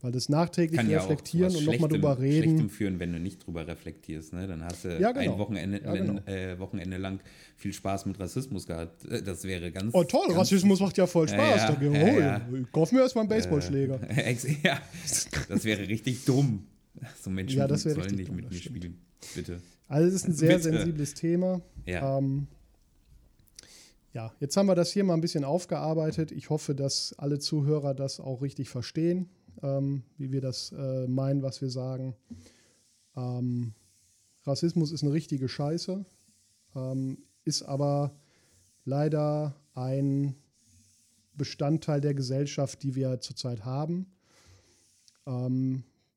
[0.00, 0.82] Weil das nachträglich Mhm.
[0.82, 2.42] Kann ja reflektieren was und nochmal drüber reden.
[2.50, 4.32] Schlechtem führen, wenn du nicht drüber reflektierst.
[4.32, 4.46] Ne?
[4.46, 5.32] Dann hast du Ja, genau.
[5.32, 6.20] ein Wochenende, Ja, genau.
[6.24, 7.18] äh, Wochenende lang
[7.56, 9.04] viel Spaß mit Rassismus gehabt.
[9.06, 9.92] Äh, Das wäre ganz.
[9.94, 11.56] Oh toll, ganz, Rassismus macht ja voll Ja, Spaß.
[11.62, 12.48] ja, da gehen wir ja, ja.
[12.60, 13.98] Ich kauf mir erstmal einen Baseballschläger.
[14.24, 14.80] Ex- ja,
[15.48, 16.64] das wäre richtig dumm.
[17.20, 18.98] So Menschen Ja, sollen nicht mit mir spielen.
[19.34, 19.60] Bitte.
[19.88, 20.62] Also es ist ein sehr Bitte.
[20.70, 21.62] sensibles Thema.
[21.86, 22.18] Ja.
[22.18, 22.46] Ähm,
[24.12, 26.30] ja, jetzt haben wir das hier mal ein bisschen aufgearbeitet.
[26.32, 29.30] Ich hoffe, dass alle Zuhörer das auch richtig verstehen,
[29.62, 32.14] ähm, wie wir das äh, meinen, was wir sagen.
[33.16, 33.72] Ähm,
[34.44, 36.04] Rassismus ist eine richtige Scheiße,
[36.74, 38.14] ähm, ist aber
[38.84, 40.34] leider ein
[41.34, 44.06] Bestandteil der Gesellschaft, die wir zurzeit haben.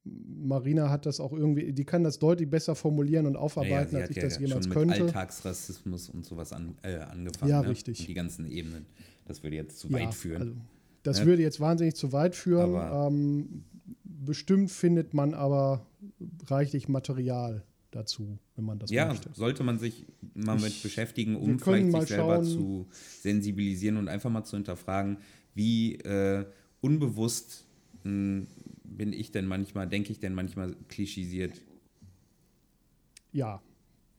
[0.04, 4.04] Marina hat das auch irgendwie, die kann das deutlich besser formulieren und aufarbeiten, sie als
[4.06, 5.02] hat ich ja das schon jemals mit könnte.
[5.04, 7.50] Alltagsrassismus und sowas an, äh, angefangen.
[7.52, 7.70] Ja, ne?
[7.70, 8.00] richtig.
[8.00, 8.86] Und die ganzen Ebenen.
[9.26, 10.42] Das würde jetzt zu Ja, weit führen.
[10.42, 10.54] Also,
[11.04, 11.26] das Ja.
[11.28, 12.76] würde jetzt wahnsinnig zu weit führen.
[12.76, 13.64] Ähm,
[14.04, 15.86] bestimmt findet man aber
[16.48, 19.30] reichlich Material dazu, wenn man das ja, möchte.
[19.34, 22.46] sollte man sich mal mit Ich- beschäftigen, wir um vielleicht sich selber schauen.
[22.46, 22.88] zu
[23.22, 25.18] sensibilisieren und einfach mal zu hinterfragen,
[25.54, 26.46] wie äh,
[26.82, 27.66] unbewusst
[28.04, 28.48] mh,
[28.98, 31.62] bin ich denn manchmal, denke ich denn manchmal klischisiert.
[33.32, 33.62] Ja,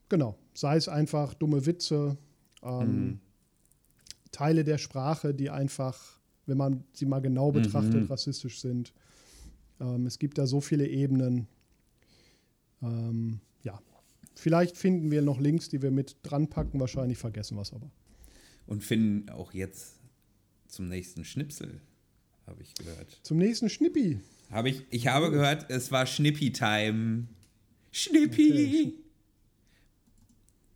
[0.09, 0.39] genau.
[0.55, 2.17] Sei es einfach dumme Witze,
[2.63, 3.21] ähm, Mhm.
[4.31, 7.55] Teile der Sprache, die einfach, wenn man sie mal genau Mhm.
[7.55, 8.93] betrachtet, rassistisch sind.
[9.81, 11.47] Ähm, es gibt da so viele Ebenen.
[12.83, 13.79] Ähm, ja,
[14.35, 16.81] vielleicht finden wir noch Links, die wir mit dran packen.
[16.81, 17.91] Wahrscheinlich vergessen wir es aber.
[18.67, 19.97] Und finden auch jetzt
[20.69, 21.81] zum nächsten Schnipsel,
[22.47, 23.21] habe ich gehört.
[23.23, 24.21] Zum nächsten Schnippi.
[24.53, 27.25] Habe ich, ich habe gehört, es war Schnippi-Time.
[27.91, 28.53] Schnippi!
[28.53, 28.93] Okay.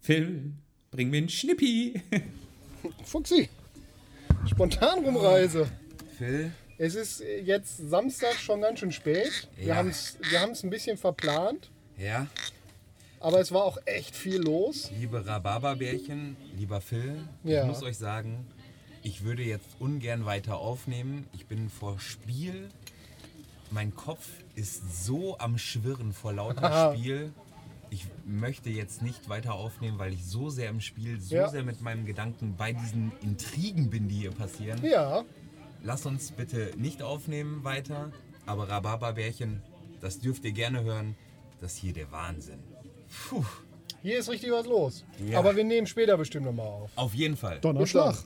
[0.00, 0.52] Phil,
[0.90, 2.00] bring mir einen Schnippi.
[3.04, 3.48] Fuchsi,
[4.48, 5.68] spontan rumreise.
[6.16, 9.48] Phil, Es ist jetzt Samstag schon ganz schön spät.
[9.56, 9.76] Wir Ja.
[9.76, 12.26] haben es wir haben's ein bisschen verplant, ja,
[13.18, 14.90] aber es war auch echt viel los.
[14.98, 17.62] liebe Rhabarberbärchen, lieber Phil, Ja.
[17.62, 18.46] ich muss euch sagen,
[19.02, 21.26] ich würde jetzt ungern weiter aufnehmen.
[21.32, 22.68] Ich bin vor Spiel.
[23.70, 27.32] Mein Kopf ist so am Schwirren vor lauter Spiel.
[27.90, 31.48] Ich möchte jetzt nicht weiter aufnehmen, weil ich so sehr im Spiel, so Ja.
[31.48, 34.82] sehr mit meinen Gedanken bei diesen Intrigen bin, die hier passieren.
[34.84, 35.24] Ja,
[35.82, 38.10] Lasst uns bitte nicht aufnehmen weiter,
[38.44, 39.62] aber Rhabarberbärchen,
[40.00, 41.14] das dürft ihr gerne hören.
[41.60, 42.58] Das ist hier der Wahnsinn.
[43.28, 43.44] Puh,
[44.02, 45.04] hier ist richtig was los.
[45.30, 45.38] Ja.
[45.38, 46.90] Aber wir nehmen später bestimmt nochmal auf.
[46.96, 47.60] auf jeden Fall.
[47.60, 48.16] Donnerschlag.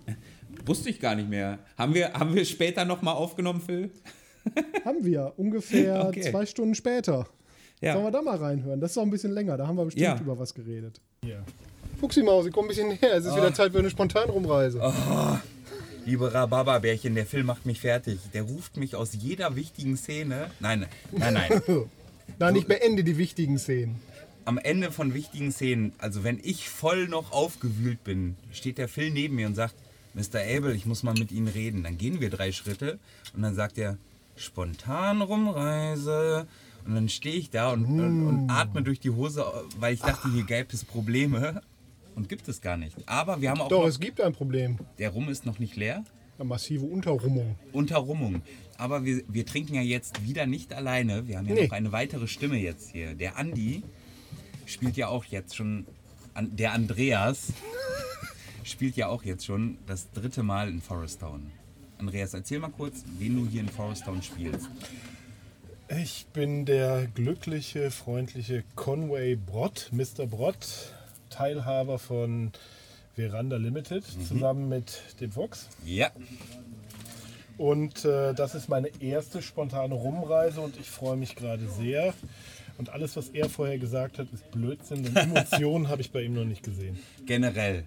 [0.65, 1.59] Wusste ich gar nicht mehr.
[1.77, 3.91] Haben wir, haben wir später nochmal aufgenommen, Phil?
[4.85, 6.23] Haben wir ungefähr Okay.
[6.31, 7.27] zwei Stunden später.
[7.81, 7.95] Ja.
[7.95, 8.81] Sollen wir da mal reinhören?
[8.81, 9.57] Das ist auch ein bisschen länger.
[9.57, 10.19] Da haben wir bestimmt Ja.
[10.21, 11.01] über was geredet.
[12.01, 13.15] Fuchsi-Maus, ich komm ein bisschen her.
[13.17, 14.81] Es ist wieder Zeit für eine Spontanrumreise.
[16.07, 18.19] Liebe Rhabarberbärchen, der Film macht mich fertig.
[18.33, 20.51] Der ruft mich aus jeder wichtigen Szene.
[20.61, 21.63] Nein, nein, nein.
[22.39, 23.97] Nein, ich beende die wichtigen Szenen.
[24.45, 29.11] Am Ende von wichtigen Szenen, also wenn ich voll noch aufgewühlt bin, steht der Phil
[29.11, 29.75] neben mir und sagt,
[30.15, 30.41] Mr.
[30.41, 31.83] Abel, ich muss mal mit Ihnen reden.
[31.83, 32.99] Dann gehen wir drei Schritte
[33.35, 33.99] und dann sagt er,
[34.41, 36.47] spontan Rumreise.
[36.87, 39.45] Und dann stehe ich da und, und, und atme durch die Hose,
[39.79, 41.61] weil ich dachte, hier gäbe es Probleme.
[42.17, 42.97] Und gibt es gar nicht.
[43.07, 44.79] Aber wir haben auch Doch, noch, es gibt ein Problem.
[44.99, 46.05] der Rum ist noch nicht leer.
[46.39, 47.55] Eine massive Unterrummung.
[47.73, 48.43] Unterrummung.
[48.79, 51.29] Aber wir, wir trinken ja jetzt wieder nicht alleine.
[51.29, 51.65] Wir haben ja Nee.
[51.67, 53.15] noch eine weitere Stimme jetzt hier.
[53.15, 53.83] Der Andi
[54.67, 55.87] spielt ja auch jetzt schon,
[56.41, 57.53] der Andreas
[58.65, 61.51] spielt ja auch jetzt schon das dritte Mal in Forest Town.
[62.01, 64.69] Andreas, erzähl mal kurz, wen du hier in Forest Town spielst.
[66.01, 70.27] Ich bin der glückliche, freundliche Conway Brott, Mr.
[70.27, 70.95] Brott,
[71.31, 72.53] Teilhaber von
[73.17, 75.69] Veranda Limited, zusammen mit dem Fox.
[75.85, 76.11] Ja,
[77.59, 82.15] Und äh, das ist meine erste spontane Rumreise und ich freue mich gerade sehr.
[82.79, 85.03] Und alles, was er vorher gesagt hat, ist Blödsinn.
[85.03, 86.99] Denn Emotionen habe ich bei ihm noch nicht gesehen.
[87.27, 87.85] generell.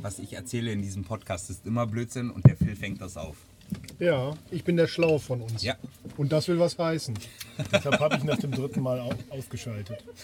[0.00, 3.36] Was ich erzähle in diesem Podcast ist immer Blödsinn und der Phil fängt das auf.
[3.98, 5.62] Ja, ich bin der Schlau von uns.
[5.62, 5.76] Ja.
[6.16, 7.18] Und das will was heißen.
[7.72, 10.04] Deshalb habe ich nach dem dritten Mal au ausgeschaltet.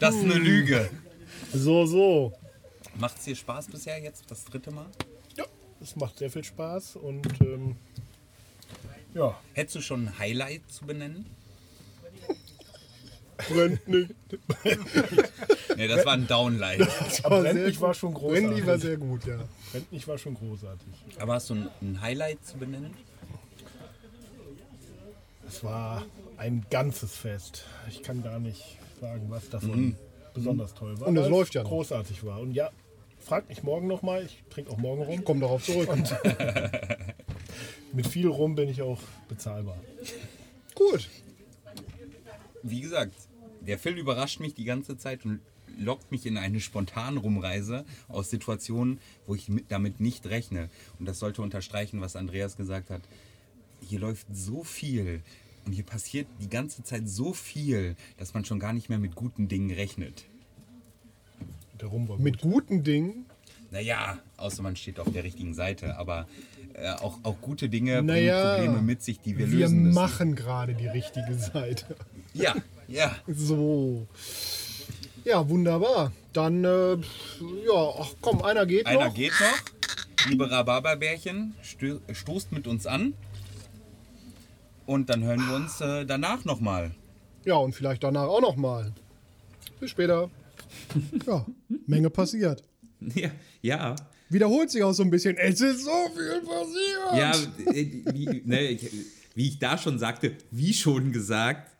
[0.00, 0.90] Das ist eine Lüge.
[1.52, 2.32] So, so.
[2.96, 4.86] Macht es dir Spaß bisher jetzt, das dritte Mal?
[5.36, 5.44] Ja,
[5.80, 7.76] es macht sehr viel Spaß und ähm,
[9.14, 11.26] ja, Hättest du schon ein Highlight zu benennen?
[13.36, 14.14] Brennt nicht.
[15.76, 16.82] Nee, das war ein Downlight.
[17.24, 17.82] aber Brandlich gut.
[17.82, 18.82] war schon Brandy war großartig.
[18.84, 19.38] sehr gut, ja.
[19.72, 20.86] Brandlich war schon großartig.
[21.18, 22.94] Aber hast du ein, ein Highlight zu benennen?
[25.48, 26.04] Es war
[26.36, 27.64] ein ganzes Fest.
[27.88, 29.96] Ich kann gar nicht sagen, was davon
[30.32, 31.08] besonders toll war.
[31.08, 31.70] Und es läuft ja noch.
[31.70, 32.38] großartig war.
[32.40, 32.70] Und ja,
[33.18, 34.24] frag mich morgen nochmal.
[34.24, 35.24] Ich trinke auch morgen rum.
[35.24, 35.88] Komm darauf zurück.
[37.92, 39.78] Mit viel rum bin ich auch bezahlbar.
[40.76, 41.08] gut.
[42.64, 43.14] Wie gesagt,
[43.60, 45.40] der Phil überrascht mich die ganze Zeit und
[45.78, 50.70] lockt mich in eine spontane Rumreise aus Situationen, wo ich mit, damit nicht rechne.
[50.98, 53.02] Und das sollte unterstreichen, was Andreas gesagt hat.
[53.82, 55.20] Hier läuft so viel
[55.66, 59.14] und hier passiert die ganze Zeit so viel, dass man schon gar nicht mehr mit
[59.14, 60.24] guten Dingen rechnet.
[61.80, 62.52] Der Rum war Mit gut.
[62.52, 63.26] guten Dingen.
[63.70, 66.26] Naja, außer man steht auf der richtigen Seite, aber
[66.74, 69.94] äh, auch, auch gute Dinge Naja, bringen Probleme mit sich, die wir, Wir lösen müssen.
[69.94, 71.96] machen gerade die richtige Seite.
[72.34, 72.54] Ja,
[72.88, 73.14] ja.
[73.26, 74.06] So.
[75.24, 76.12] Ja, wunderbar.
[76.32, 79.14] Dann, äh, ja, ach komm, einer geht Einer noch.
[79.14, 80.28] geht noch.
[80.28, 81.54] Liebe Rhabarberbärchen,
[82.12, 83.14] stoßt mit uns an.
[84.86, 86.90] Und dann hören wir uns äh, danach nochmal.
[87.44, 88.92] Ja, und vielleicht danach auch noch mal.
[89.80, 90.30] Bis später.
[91.26, 91.46] Ja,
[91.86, 92.62] Menge passiert.
[93.14, 93.96] Ja, ja.
[94.34, 95.36] Wiederholt sich auch so ein bisschen.
[95.36, 97.16] Es ist so viel passiert.
[97.16, 98.90] Ja, äh, wie, ne, ich,
[99.36, 101.70] wie ich da schon sagte, wie schon gesagt,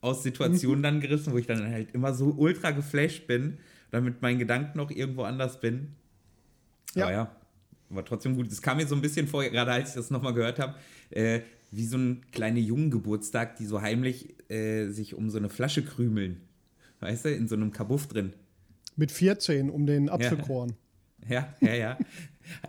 [0.00, 3.58] aus Situationen dann gerissen, wo ich dann halt immer so ultra geflasht bin,
[3.90, 5.88] dann mit meinen Gedanken noch irgendwo anders bin.
[6.94, 7.04] Ja.
[7.04, 7.36] Aber ja,
[7.90, 8.50] war trotzdem gut.
[8.50, 10.76] Es kam mir so ein bisschen vor, gerade als ich das nochmal gehört habe,
[11.10, 11.40] äh,
[11.70, 16.40] wie so ein kleiner Jungengeburtstag, die so heimlich äh, sich um so eine Flasche krümeln.
[17.00, 18.32] Weißt du, in so einem Kabuff drin.
[18.96, 20.70] Mit 14 um den Apfelkorn.
[20.70, 20.76] Ja,
[21.28, 21.98] ja, ja.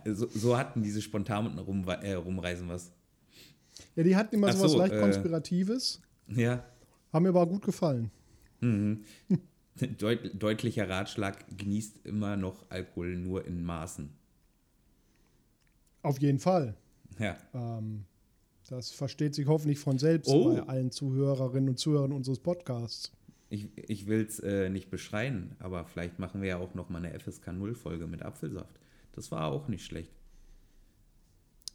[0.04, 2.92] So, so hatten diese spontanen Rum, äh, Rumreisen was.
[3.96, 6.00] Ja, die hatten immer so was leicht äh, Konspiratives.
[6.28, 6.64] Ja.
[7.12, 8.10] Haben mir aber gut gefallen.
[9.98, 14.10] Deut deutlicher Ratschlag, genießt immer noch Alkohol nur in Maßen.
[16.02, 16.74] Auf jeden Fall.
[17.18, 17.36] Ja.
[17.54, 18.04] Ähm,
[18.68, 20.54] das versteht sich hoffentlich von selbst Oh.
[20.54, 23.12] bei allen Zuhörerinnen und Zuhörern unseres Podcasts.
[23.50, 27.04] Ich, ich will es äh, nicht beschreien, aber vielleicht machen wir ja auch noch mal
[27.04, 28.80] eine FSK 0-Folge mit Apfelsaft.
[29.12, 30.12] Das war auch nicht schlecht.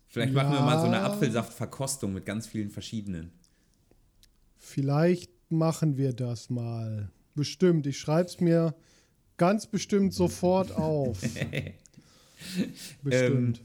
[0.08, 1.06] Vielleicht machen wir mal so eine Ja.
[1.08, 3.32] Apfelsaftverkostung mit ganz vielen verschiedenen.
[4.56, 7.12] Vielleicht machen wir das mal.
[7.36, 7.86] Bestimmt.
[7.86, 8.74] Ich schreibe es mir
[9.36, 11.20] ganz bestimmt sofort auf.
[13.04, 13.62] bestimmt.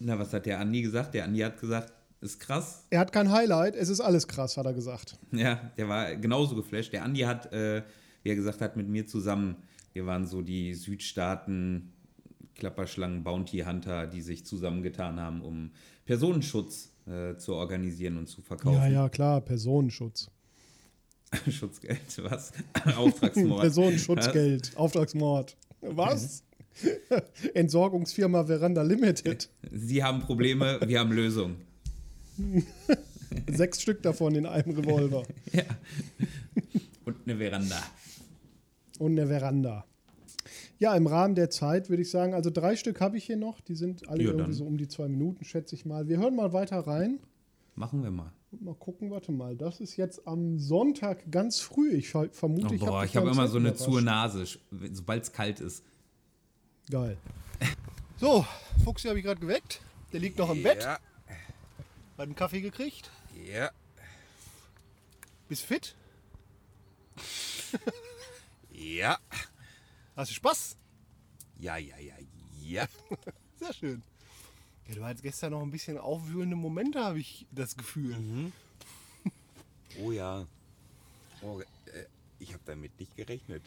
[0.00, 1.14] Na, was hat der Andi gesagt?
[1.14, 2.86] Der Andi hat gesagt, ist krass.
[2.90, 3.74] er hat kein Highlight.
[3.76, 5.16] Es ist alles krass, hat er gesagt.
[5.32, 6.92] Ja, der war genauso geflasht.
[6.92, 7.82] Der Andi hat, äh,
[8.22, 9.56] wie er gesagt hat, mit mir zusammen,
[9.92, 11.92] wir waren so die Südstaaten,
[12.54, 15.70] Klapperschlangen, Bounty Hunter, die sich zusammengetan haben, um
[16.04, 18.76] Personenschutz äh, zu organisieren und zu verkaufen.
[18.76, 19.40] Ja, ja, klar.
[19.40, 20.30] Personenschutz.
[21.50, 22.52] Schutzgeld, was?
[22.96, 23.60] Auftragsmord.
[23.60, 24.76] Personenschutzgeld.
[24.76, 25.56] Auftragsmord.
[25.80, 26.42] Was?
[27.54, 29.48] Entsorgungsfirma Veranda Limited.
[29.70, 31.69] Sie haben Probleme, wir haben Lösungen.
[33.50, 35.22] Sechs Stück davon in einem Revolver.
[37.04, 37.82] Und eine Veranda.
[38.98, 39.84] Und eine Veranda.
[40.78, 43.60] Ja, im Rahmen der Zeit würde ich sagen, also drei Stück habe ich hier noch.
[43.60, 44.52] Die sind alle Ja, irgendwie dann.
[44.54, 46.08] so um die zwei Minuten, schätze ich mal.
[46.08, 47.18] Wir hören mal weiter rein.
[47.74, 48.32] Machen wir mal.
[48.50, 49.56] Und mal gucken, warte mal.
[49.56, 51.90] Das ist jetzt am Sonntag ganz früh.
[51.92, 54.44] Ich ver- vermute, Oh, ich boah, habe ich habe immer so eine zu Nase,
[54.92, 55.84] sobald es kalt ist.
[56.90, 57.16] Geil.
[58.18, 58.44] So,
[58.84, 59.80] Fuchsi habe ich gerade geweckt.
[60.12, 60.82] Der liegt noch im Bett.
[60.82, 60.98] Ja,
[62.20, 63.10] einen Kaffee gekriegt.
[63.46, 63.70] ja,
[65.48, 65.94] Bist fit?
[68.72, 69.18] ja,
[70.16, 70.76] Hast du Spaß?
[71.58, 72.14] ja, ja, ja,
[72.62, 72.86] ja.
[73.56, 74.02] Sehr schön.
[74.88, 78.52] Ja, du hattest gestern noch ein bisschen aufwühlende Momente, habe ich das Gefühl.
[80.00, 80.46] Oh ja.
[81.42, 81.66] Oh, äh,
[82.38, 83.62] ich habe damit nicht gerechnet.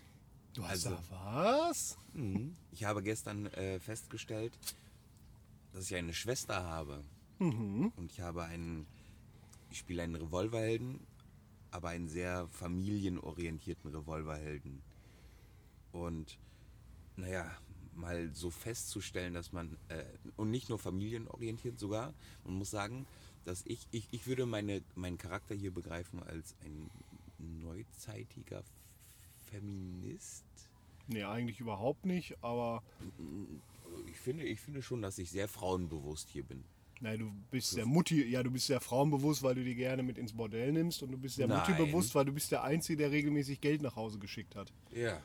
[0.53, 1.97] Du hast Also- da was?
[2.13, 2.55] Mhm.
[2.71, 4.53] Ich habe gestern äh, festgestellt,
[5.73, 7.03] dass ich eine Schwester habe.
[7.43, 7.91] Mhm.
[7.97, 8.85] Und ich habe einen,
[9.69, 10.99] ich spiele einen Revolverhelden,
[11.71, 14.81] aber einen sehr familienorientierten Revolverhelden.
[15.91, 16.39] Und
[17.15, 17.51] naja,
[17.95, 20.03] mal so festzustellen, dass man, äh,
[20.37, 22.13] und nicht nur familienorientiert sogar,
[22.45, 23.05] man muss sagen,
[23.45, 26.89] dass ich, ich, ich würde meine, meinen Charakter hier begreifen als ein
[27.37, 28.63] neuzeitiger
[29.51, 30.45] Feminist.
[31.07, 32.81] Nee, eigentlich überhaupt nicht, aber
[34.07, 36.63] Ich finde, ich finde schon, dass ich sehr frauenbewusst hier bin.
[37.03, 40.17] Nein, du bist sehr Mutti, ja, du bist sehr frauenbewusst, weil du die gerne mit
[40.17, 41.59] ins Bordell nimmst und du bist sehr Nein.
[41.59, 44.71] Mutti-bewusst, weil du bist der Einzige, der regelmäßig Geld nach Hause geschickt hat.
[44.91, 45.21] Ja.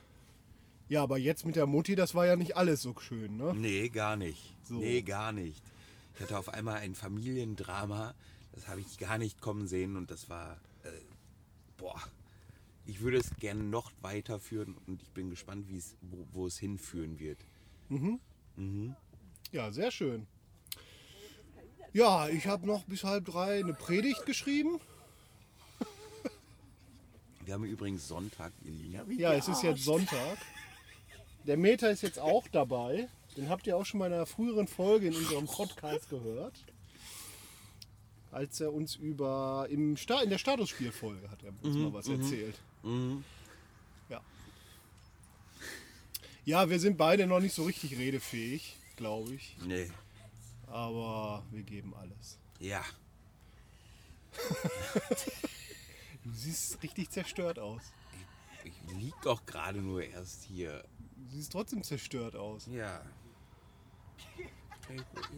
[0.88, 3.54] Ja, aber jetzt mit der Mutti, das war ja nicht alles so schön, ne?
[3.54, 4.56] Nee, gar nicht.
[4.64, 4.74] So.
[4.74, 5.62] Nee, gar nicht.
[6.14, 8.14] Ich hatte auf einmal ein Familiendrama,
[8.52, 10.88] das habe ich gar nicht kommen sehen und das war, äh,
[11.76, 12.00] boah,
[12.86, 15.66] ich würde es gerne noch weiterführen und ich bin gespannt,
[16.00, 17.38] wo, wo es hinführen wird.
[19.52, 20.26] Ja, sehr schön.
[21.92, 24.80] Ja, ich habe noch bis halb drei eine Predigt geschrieben.
[27.44, 29.18] Wir haben übrigens Sonntag, ihr Lieben.
[29.18, 30.36] Ja, es ist jetzt Sonntag.
[31.46, 33.08] Der Meter ist jetzt auch dabei.
[33.36, 36.54] Den habt ihr auch schon mal in einer früheren Folge in unserem Podcast gehört.
[38.30, 42.54] Als er uns über im Sta in der Statusspielfolge hat er uns mal was erzählt.
[44.10, 44.20] Ja.
[46.44, 49.56] Ja, wir sind beide noch nicht so richtig redefähig, glaube ich.
[49.64, 49.90] Nee,
[50.70, 52.38] Aber wir geben alles.
[52.60, 52.82] ja.
[56.24, 57.80] Du siehst richtig zerstört aus.
[58.62, 60.84] Ich lieg doch gerade nur erst hier.
[61.16, 62.66] Du siehst trotzdem zerstört aus.
[62.66, 63.00] Ja.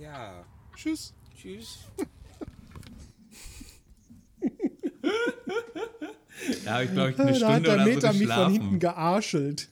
[0.01, 0.45] Ja.
[0.75, 1.15] Tschüss.
[1.37, 1.79] Tschüss.
[6.65, 8.53] Da habe ich, glaube ich, eine Da hat Stunde der oder Meter so mich von
[8.53, 9.69] hinten gearschelt.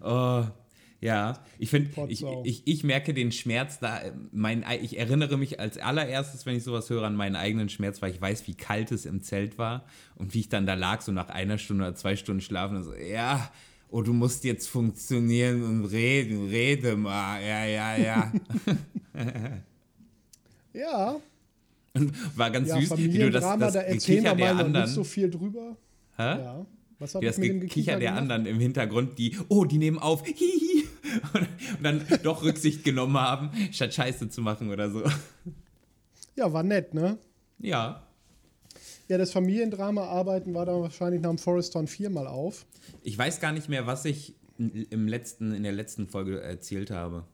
[0.00, 0.44] Oh,
[1.02, 3.98] ja, ich finde, ich, ich, ich merke den Schmerz da.
[4.00, 7.68] äh, Mein, ei- ich erinnere mich als allererstes, wenn ich sowas höre, an meinen eigenen
[7.68, 9.84] Schmerz, weil ich weiß, wie kalt es im Zelt war
[10.14, 12.76] und wie ich dann da lag, so nach einer Stunde oder zwei Stunden schlafen.
[12.78, 13.50] Und so, ja,
[13.90, 18.32] oh, du musst jetzt funktionieren und reden, rede mal, ja, ja, ja.
[20.74, 21.20] Ja,
[22.36, 24.84] war ganz ja süß, wie du das, das da erzählen wir mal anderen.
[24.86, 25.76] nicht so viel drüber.
[26.16, 26.22] Hä?
[26.22, 26.66] Ja.
[27.02, 28.18] Was Wie das Gekicher der gemacht?
[28.18, 30.84] anderen im Hintergrund, die, oh, die nehmen auf, hihi,
[31.34, 35.02] und, und dann doch Rücksicht genommen haben, statt Scheiße zu machen oder so.
[36.36, 37.18] Ja, war nett, ne?
[37.58, 38.06] Ja,
[39.08, 42.66] Ja, das Familiendrama arbeiten war dann wahrscheinlich nach dem Forest Town viermal auf.
[43.02, 47.24] ich weiß gar nicht mehr, was ich im letzten, in der letzten Folge erzählt habe.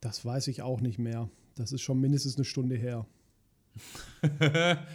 [0.00, 1.30] Das weiß ich auch nicht mehr.
[1.54, 3.06] Das ist schon mindestens eine Stunde her.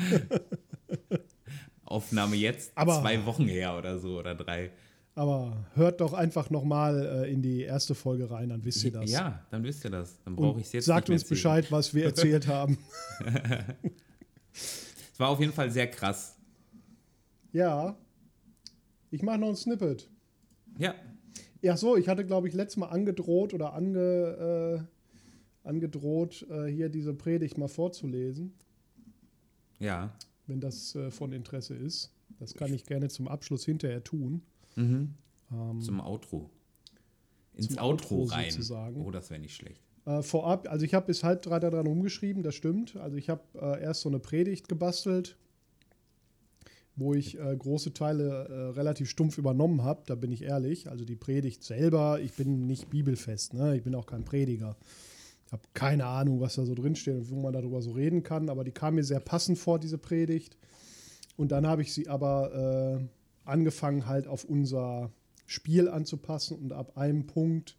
[1.84, 4.70] Aufnahme jetzt Aber- zwei Wochen her oder so oder drei.
[5.16, 9.10] Aber hört doch einfach nochmal äh, in die erste Folge rein, dann wisst ihr das.
[9.10, 10.18] Ja, dann wisst ihr das.
[10.24, 11.24] Dann brauche ich es jetzt sagt uns.
[11.24, 12.78] Bescheid, was wir erzählt haben.
[14.52, 16.36] Es war auf jeden Fall sehr krass.
[17.52, 17.96] Ja.
[19.10, 20.08] Ich mache noch ein Snippet.
[20.78, 20.94] Ja,
[21.60, 24.86] Ja, so, ich hatte, glaube ich, letztes Mal angedroht oder ange,
[25.64, 28.54] äh, angedroht, äh, hier diese Predigt mal vorzulesen,
[29.80, 30.12] ja.
[30.46, 32.12] Wenn das äh, von Interesse ist.
[32.38, 34.42] Das kann ich gerne zum Abschluss hinterher tun.
[34.76, 35.14] Mhm.
[35.52, 36.48] Ähm, Zum Outro.
[37.54, 38.50] Ins Zum Outro, Outro rein.
[38.50, 39.04] sozusagen.
[39.04, 39.82] Oh, das wäre nicht schlecht.
[40.06, 42.96] Äh, vorab, also ich habe bis halb drei daran rumgeschrieben, das stimmt.
[42.96, 45.36] Also ich habe äh, erst so eine Predigt gebastelt,
[46.96, 50.88] wo ich äh, große Teile äh, relativ stumpf übernommen habe, da bin ich ehrlich.
[50.88, 53.76] Also die Predigt selber, ich bin nicht bibelfest, ne?
[53.76, 54.76] ich bin auch kein Prediger.
[55.50, 58.48] Ich habe keine Ahnung, was da so drinsteht und wo man darüber so reden kann,
[58.48, 60.56] aber die kam mir sehr passend vor, diese Predigt.
[61.36, 65.10] Und dann habe ich sie aber äh, angefangen, halt auf unser
[65.46, 67.76] Spiel anzupassen und ab einem Punkt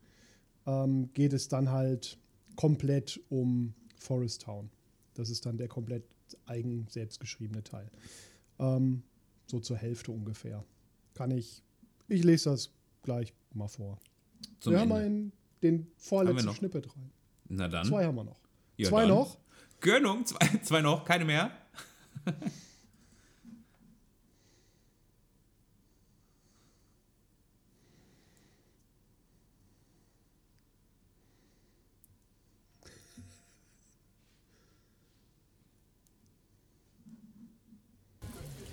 [0.67, 2.17] ähm, geht es dann halt
[2.57, 4.69] komplett um Forest Town.
[5.13, 6.03] Das ist dann der komplett
[6.47, 7.89] eigen selbstgeschriebene Teil.
[8.59, 9.03] Ähm,
[9.47, 10.65] so zur Hälfte ungefähr.
[11.13, 11.63] Kann ich.
[12.09, 13.97] Ich lese das gleich mal vor.
[14.59, 15.05] Zum wir haben Ende.
[15.05, 15.31] einen,
[15.63, 16.53] den vorletzten?
[16.53, 17.11] Schnippet rein.
[17.53, 17.85] Na dann.
[17.85, 18.39] Zwei haben wir noch.
[18.77, 19.09] Ja, Zwei dann.
[19.09, 19.37] noch?
[19.81, 21.51] Gönnung, zwei, zwei noch, keine mehr.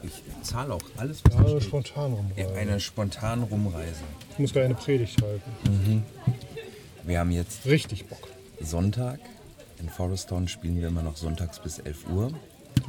[0.03, 1.63] Ich zahle auch alles, was steht.
[1.65, 2.57] spontan rumreisen.
[2.57, 4.03] Eine spontane Rumreise.
[4.33, 6.05] Ich muss gleich eine Predigt halten.
[7.05, 8.29] Wir haben jetzt Richtig Bock.
[8.61, 9.21] Sonntag.
[9.81, 12.33] In Forest Town spielen wir immer noch sonntags bis 11 Uhr.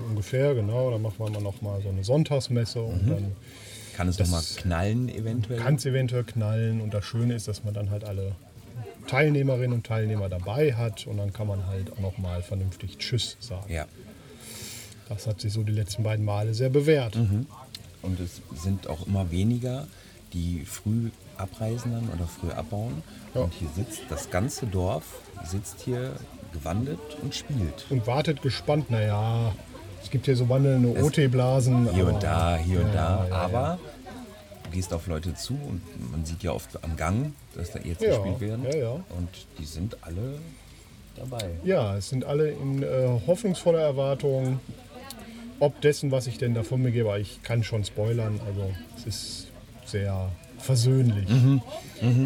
[0.09, 0.91] Ungefähr, genau.
[0.91, 3.31] Dann machen wir mal noch mal so eine Sonntagsmesse und dann
[3.95, 5.59] Kann es Das- noch mal knallen eventuell?
[5.59, 6.79] kann es eventuell knallen.
[6.81, 8.33] Und das Schöne ist, dass man dann halt alle
[9.07, 13.35] Teilnehmerinnen und Teilnehmer dabei hat und dann kann man halt auch noch mal vernünftig Tschüss
[13.39, 13.71] sagen.
[13.71, 13.85] Ja.
[15.09, 17.15] Das hat sich so die letzten beiden Male sehr bewährt.
[17.15, 19.87] Und es sind auch immer weniger,
[20.33, 21.09] die früh
[21.39, 23.01] abreisen dann oder früh abbauen.
[23.33, 23.41] Ja.
[23.41, 25.03] Und hier sitzt das ganze Dorf,
[25.45, 26.13] sitzt hier
[26.53, 27.85] gewandet und spielt.
[27.89, 29.53] Und wartet gespannt, naja,
[30.03, 31.93] es gibt hier so wandelnde OT-Blasen.
[31.93, 33.27] Hier und da, hier und Ja, da.
[33.27, 33.79] ja, Aber
[34.63, 35.81] du gehst auf Leute zu und
[36.11, 38.65] man sieht ja oft am Gang, dass da jetzt gespielt werden.
[39.17, 39.29] Und
[39.59, 40.39] die sind alle
[41.15, 41.49] dabei.
[41.63, 44.59] Ja, es sind alle in äh, hoffnungsvoller Erwartung,
[45.59, 47.09] ob dessen, was ich denn da von mir gebe.
[47.09, 49.47] Aber Ich kann schon spoilern, also es ist
[49.85, 50.29] sehr
[50.59, 51.27] versöhnlich.
[51.29, 51.61] Mhm,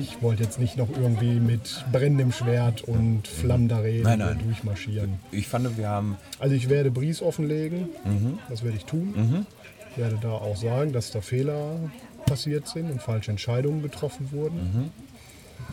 [0.02, 4.40] Ich wollte jetzt nicht noch irgendwie mit brennendem Schwert und Flammen da reden Nein, nein.
[4.44, 5.20] durchmarschieren.
[5.32, 8.40] Ich fand, wir haben Also ich werde Bries offenlegen, Mhm.
[8.50, 9.46] das werde ich tun.
[9.92, 11.78] Ich werde da auch sagen, dass da Fehler
[12.26, 14.92] passiert sind und falsche Entscheidungen getroffen wurden,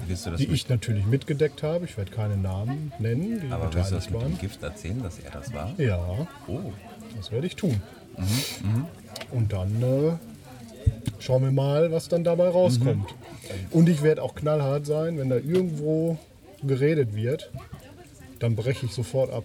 [0.07, 1.85] Willst du das die ich natürlich mitgedeckt habe.
[1.85, 5.19] Ich werde keine Namen nennen, die aber willst du das mit dem Gift erzählen, dass
[5.19, 5.73] er das war?
[5.79, 5.99] Ja,
[6.47, 6.73] Oh,
[7.17, 7.83] das werde ich tun.
[9.31, 10.13] Und dann äh,
[11.21, 13.15] schauen wir mal, was dann dabei rauskommt.
[13.71, 16.19] Und ich werde auch knallhart sein, wenn da irgendwo
[16.63, 17.51] geredet wird,
[18.39, 19.45] dann breche ich sofort ab.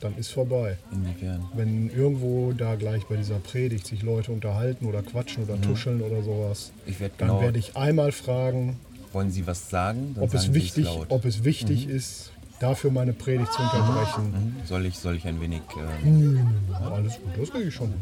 [0.00, 0.76] Dann ist vorbei.
[0.92, 1.44] inwiefern?
[1.54, 6.22] Wenn irgendwo da gleich bei dieser Predigt sich Leute unterhalten oder quatschen oder tuscheln oder
[6.22, 7.40] sowas, Ich werde dann genau.
[7.40, 8.76] werde ich einmal fragen,
[9.12, 10.14] Wollen Sie was sagen?
[10.20, 11.06] Ob es sagen Sie wichtig, laut.
[11.08, 12.30] ob es wichtig ist,
[12.60, 14.30] dafür meine Predigt zu unterbrechen.
[14.30, 14.66] Mhm.
[14.66, 15.62] Soll ich, soll ich ein wenig.
[16.04, 17.92] Äh, Alles gut, das kriege ich schon.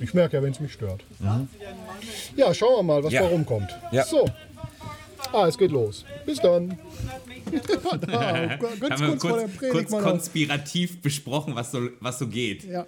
[0.00, 1.04] Ich merke ja, wenn es mich stört.
[2.36, 3.22] Ja, schauen wir mal, was Ja.
[3.22, 3.68] da rumkommt.
[3.92, 4.04] Ja.
[4.04, 4.24] So.
[5.32, 6.04] Ah, es geht los.
[6.26, 6.78] Bis dann.
[8.08, 10.10] Ah, ganz haben wir kurz vor der kurz, Predigt kurz mal noch.
[10.10, 12.64] konspirativ besprochen, was so, was so geht.
[12.64, 12.86] Ja.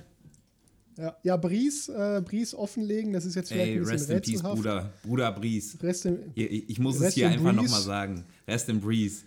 [0.99, 4.35] Ja, ja Bries, äh, Bries offenlegen, das ist jetzt vielleicht Ey, ein bisschen rest in
[4.35, 4.43] peace.
[4.43, 4.93] Bruder.
[5.03, 5.83] Bruder Breeze.
[5.83, 8.25] Rest in, Ich ich muss es hier in einfach nochmal sagen.
[8.47, 9.23] Rest in Breeze.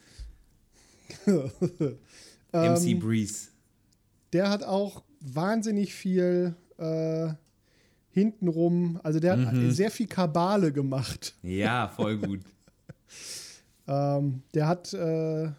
[2.55, 3.47] Ähm, MC Breeze.
[4.31, 7.29] der hat auch wahnsinnig viel äh,
[8.13, 9.71] hintenrum, also der hat Mhm.
[9.71, 11.35] sehr viel Kabale gemacht.
[11.43, 12.39] Ja, voll gut.
[13.85, 15.53] Ähm, der hat, äh, ja,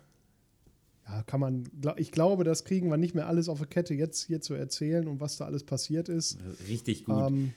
[1.27, 1.65] kann man,
[1.97, 5.07] ich glaube, das kriegen wir nicht mehr alles auf der Kette jetzt hier zu erzählen
[5.09, 6.39] und was da alles passiert ist.
[6.67, 7.17] Richtig gut.
[7.29, 7.53] Ähm,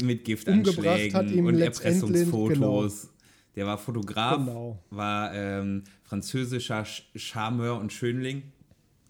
[0.00, 3.08] Mit umgebracht hat Giftanschlägen ihm und letztendlich- Erpressungsfotos.
[3.56, 4.78] Der war Fotograf, Genau.
[4.90, 8.44] war ähm, französischer Sch Charmeur und Schönling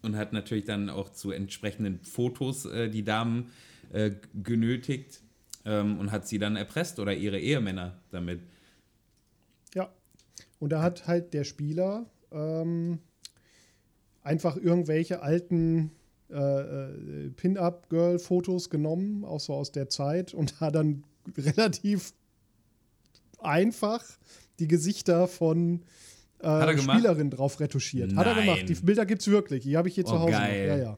[0.01, 3.78] und hat natürlich dann auch zu entsprechenden Fotos äh, die Damen äh,
[4.43, 5.21] genötigt
[5.65, 8.41] ähm, und hat sie dann erpresst oder ihre Ehemänner damit.
[9.73, 9.89] Ja.
[10.59, 12.99] Und da hat halt der Spieler ähm,
[14.21, 15.91] einfach irgendwelche alten
[16.29, 21.03] äh, äh, Pin-Up-Girl-Fotos genommen, auch so aus der Zeit, und hat dann
[21.37, 22.13] relativ
[23.39, 24.03] einfach
[24.59, 25.83] die Gesichter von
[26.39, 26.77] äh?
[26.77, 28.15] Spielerinnen drauf retuschiert.
[28.15, 28.45] Hat er Nein.
[28.45, 28.69] gemacht.
[28.69, 29.63] Die Bilder gibt es wirklich.
[29.63, 30.67] Die habe ich hier zu Oh, Hause geil.
[30.67, 30.97] Ja, ja.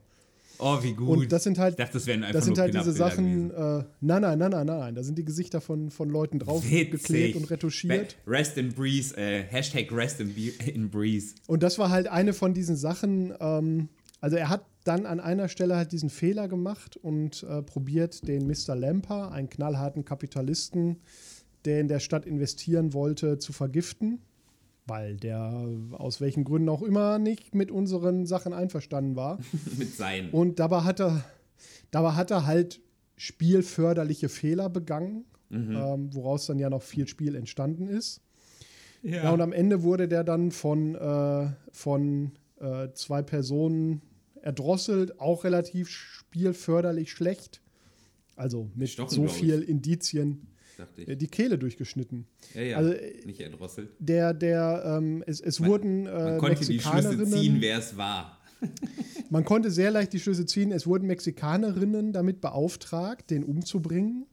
[0.61, 1.17] Oh, wie gut.
[1.17, 4.51] Und das sind halt, dachte, das das sind halt diese Sachen, äh, nein, nein, nein,
[4.51, 6.91] nein, nein, da sind die Gesichter von, von Leuten drauf Witzig.
[6.91, 8.15] geklebt und retuschiert.
[8.27, 11.33] Rest in Breeze, äh, Hashtag Rest in, Be in Breeze.
[11.47, 13.89] Und das war halt eine von diesen Sachen, ähm,
[14.19, 18.45] also er hat dann an einer Stelle halt diesen Fehler gemacht und äh, probiert, den
[18.45, 18.75] Mr.
[18.75, 20.97] Lamper, einen knallharten Kapitalisten,
[21.65, 24.21] der in der Stadt investieren wollte, zu vergiften,
[24.91, 29.39] weil der aus welchen Gründen auch immer nicht mit unseren Sachen einverstanden war.
[29.77, 30.29] Mit sein.
[30.31, 31.23] Und dabei hat er,
[31.91, 32.81] dabei hat er halt
[33.15, 38.19] spielförderliche Fehler begangen, ähm, woraus dann ja noch viel Spiel entstanden ist.
[39.01, 39.31] Ja.
[39.31, 44.01] und am Ende wurde der dann von, äh, von äh, zwei Personen
[44.41, 47.61] erdrosselt, auch relativ spielförderlich schlecht.
[48.35, 50.47] Also mit Stochen, so viel Indizien.
[51.07, 52.25] Die Kehle durchgeschnitten.
[52.53, 52.77] Ja, ja.
[52.77, 53.89] also, äh, nicht erdrosselt.
[53.99, 58.37] Der, der, ähm, es, es wurden äh, Man konnte die Schlüsse ziehen, wer es war.
[59.29, 60.71] Man konnte sehr leicht die Schlüsse ziehen.
[60.71, 64.25] Es wurden Mexikanerinnen damit beauftragt, den umzubringen.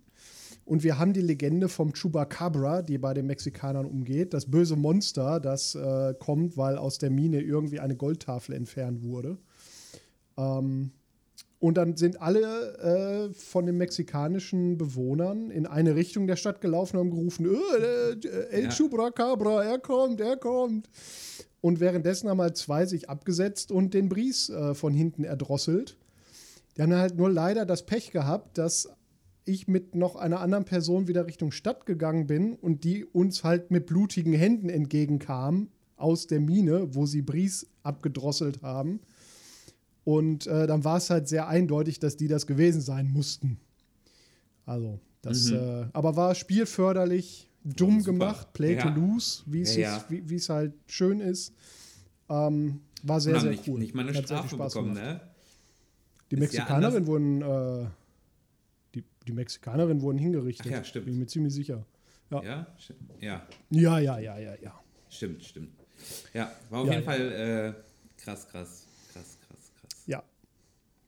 [0.65, 4.35] Und wir haben die Legende vom Chupacabra, die bei den Mexikanern umgeht.
[4.35, 9.39] Das böse Monster, das äh, kommt, weil aus der Mine irgendwie eine Goldtafel entfernt wurde.
[10.37, 10.91] Ähm,
[11.61, 16.97] und dann sind alle äh, von den mexikanischen Bewohnern in eine Richtung der Stadt gelaufen
[16.97, 18.71] und haben gerufen: äh, äh, El Ja.
[18.71, 20.89] Chupacabra, er kommt, er kommt.
[21.61, 25.97] Und währenddessen haben halt zwei sich abgesetzt und den Bries äh, von hinten erdrosselt.
[26.77, 28.89] Die haben halt nur leider das Pech gehabt, dass
[29.45, 33.73] ich mit noch einer anderen Person wieder Richtung Stadt gegangen bin und die uns halt
[33.73, 39.01] mit blutigen Händen entgegenkam aus der Mine, wo sie Bries abgedrosselt haben.
[40.09, 43.61] Und äh, dann war es halt sehr eindeutig, dass die das gewesen sein mussten.
[44.65, 48.13] Also, das, äh, aber war spielförderlich, dumm super.
[48.13, 48.85] gemacht, play Ja.
[48.85, 50.05] to lose, wie es Ja, ja.
[50.09, 51.53] wie- es halt schön ist.
[52.31, 53.79] Ähm, war sehr, sehr nicht, cool.
[53.81, 55.05] nicht mal eine Hat Strafe Spaß bekommen, gemacht.
[55.13, 55.21] ne?
[56.31, 57.87] Die Ist ja Mexikanerin wurden, äh,
[58.95, 60.69] die, die Mexikanerin wurden hingerichtet.
[60.69, 61.05] Ach ja, stimmt.
[61.05, 61.85] Bin ich mir ziemlich sicher.
[62.31, 62.43] Ja.
[62.43, 62.67] Ja,
[63.21, 64.81] ja, Ja, ja, ja, ja, ja.
[65.11, 65.69] stimmt, stimmt.
[66.33, 67.11] Ja, war auf Ja, jeden ja.
[67.13, 67.33] Fall
[67.77, 68.85] äh, krass, krass.
[68.85, 68.88] Ja.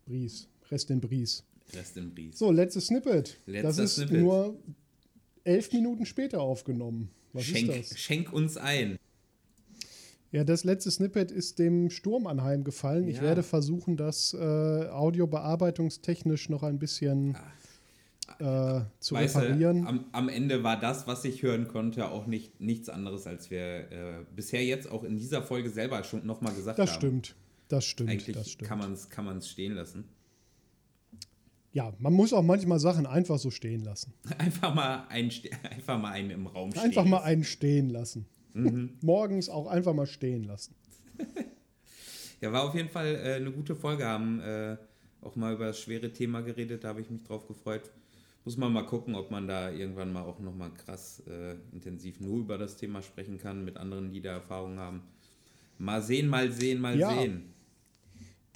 [0.07, 0.49] Bries.
[0.71, 1.45] Rest in Bries.
[1.75, 2.39] Rest in Bries.
[2.39, 3.39] So, letztes Snippet.
[3.47, 4.21] Letzter das ist Snippet.
[4.21, 4.57] nur
[5.45, 7.11] elf Minuten später aufgenommen.
[7.33, 7.99] Was Schenk, ist das?
[8.01, 8.97] schenk uns ein.
[10.33, 13.09] Ja, das letzte Snippet ist dem Sturm anheimgefallen.
[13.09, 13.23] Ich Ja.
[13.23, 14.39] werde versuchen, das äh,
[14.89, 17.37] audiobearbeitungstechnisch noch ein bisschen
[18.39, 19.87] äh, zu Weißt du, reparieren.
[19.87, 23.61] am, am Ende war das, was ich hören konnte, auch nicht, nichts anderes, als wir
[23.91, 26.97] äh, bisher jetzt auch in dieser Folge selber schon nochmal gesagt das haben.
[26.97, 27.35] stimmt.
[27.71, 28.11] Das stimmt.
[28.11, 28.68] Eigentlich das stimmt.
[28.68, 30.05] kann man es stehen lassen.
[31.73, 34.12] ja, man muss auch manchmal Sachen einfach so stehen lassen.
[34.39, 35.31] Einfach mal einen,
[35.71, 36.83] einfach mal einen im Raum stehen.
[36.83, 37.27] Einfach mal lassen.
[37.29, 38.27] einen stehen lassen.
[38.55, 38.99] Mhm.
[39.03, 40.75] Morgens auch einfach mal stehen lassen.
[42.43, 44.07] Ja, war auf jeden Fall äh, eine gute Folge.
[44.07, 44.79] Haben äh,
[45.21, 47.91] auch mal über das schwere Thema geredet, da habe ich mich drauf gefreut.
[48.47, 52.39] Muss man mal gucken, ob man da irgendwann mal auch nochmal krass äh, intensiv nur
[52.39, 55.03] über das Thema sprechen kann, mit anderen, die da Erfahrung haben.
[55.77, 57.11] Mal sehen, mal sehen, mal Ja.
[57.21, 57.50] sehen.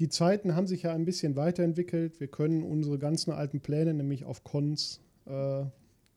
[0.01, 2.19] Die Zeiten haben sich ja ein bisschen weiterentwickelt.
[2.21, 5.65] Wir können unsere ganzen alten Pläne nämlich auf Cons äh,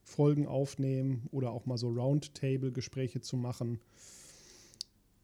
[0.04, 3.80] Folgen aufnehmen oder auch mal so Roundtable-Gespräche zu machen.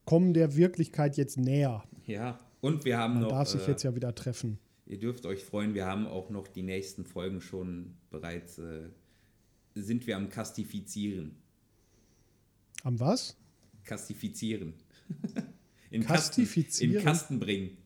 [0.04, 1.82] Kommen der Wirklichkeit jetzt näher.
[2.06, 4.58] Ja, und wir haben Man noch, darf sich äh, jetzt ja wieder treffen.
[4.86, 8.88] ihr dürft euch freuen, wir haben auch noch die nächsten Folgen schon bereits, äh,
[9.74, 11.34] sind wir am Kastifizieren.
[12.84, 13.36] Am was?
[13.84, 14.74] Kastifizieren.
[15.90, 16.94] In Kastifizieren?
[16.94, 17.76] Kasten, in Kasten bringen.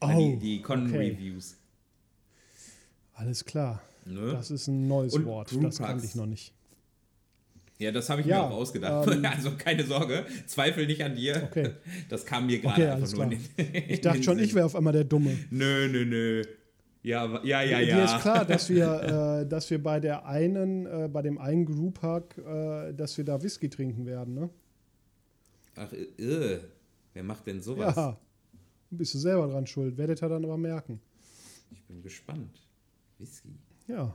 [0.00, 1.56] Na, Oh, die die Con-Reviews.
[3.14, 3.82] Alles klar.
[4.04, 4.32] Ne?
[4.32, 5.50] Das ist ein neues Und Wort.
[5.62, 6.52] Das kannte ich noch nicht.
[7.78, 9.08] Ja, das habe ich Ja, mir auch ausgedacht.
[9.08, 11.42] ähm, also keine Sorge, zweifel nicht an dir.
[11.50, 11.70] Okay.
[12.08, 14.74] Das kam mir gerade Okay, einfach nur in den, Ich dachte schon, ich wäre auf
[14.74, 15.36] einmal der Dumme.
[15.50, 16.42] Nö, nö, nö.
[17.02, 18.04] Ja, ja, ja, Dir ja.
[18.16, 22.02] ist klar, dass wir, äh, dass wir bei der einen, äh, bei dem einen Group
[22.02, 24.50] Hug, äh, dass wir da Whisky trinken werden, ne?
[25.76, 26.58] Ach, äh,
[27.14, 27.94] wer macht denn sowas?
[27.96, 28.18] Ja.
[28.90, 29.96] Bist du selber dran schuld.
[29.98, 31.00] Werdet ihr dann aber merken.
[31.70, 32.66] Ich bin gespannt.
[33.18, 33.50] Whisky.
[33.86, 34.14] Ja.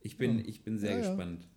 [0.00, 1.08] Ich bin, ich bin sehr Ja, ja.
[1.08, 1.48] gespannt.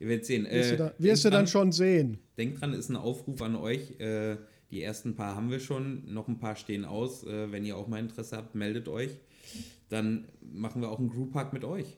[0.00, 0.44] Ihr werdet sehen.
[0.44, 2.18] Wirst, Äh, du, da, wirst du denkt dann dran- schon sehen.
[2.36, 3.98] Denkt dran, ist ein Aufruf an euch.
[4.00, 4.36] Äh,
[4.70, 7.24] die ersten paar haben wir schon, noch ein paar stehen aus.
[7.24, 9.10] Äh, wenn ihr auch mal Interesse habt, meldet euch.
[9.88, 11.96] Dann machen wir auch einen Group Hug mit euch.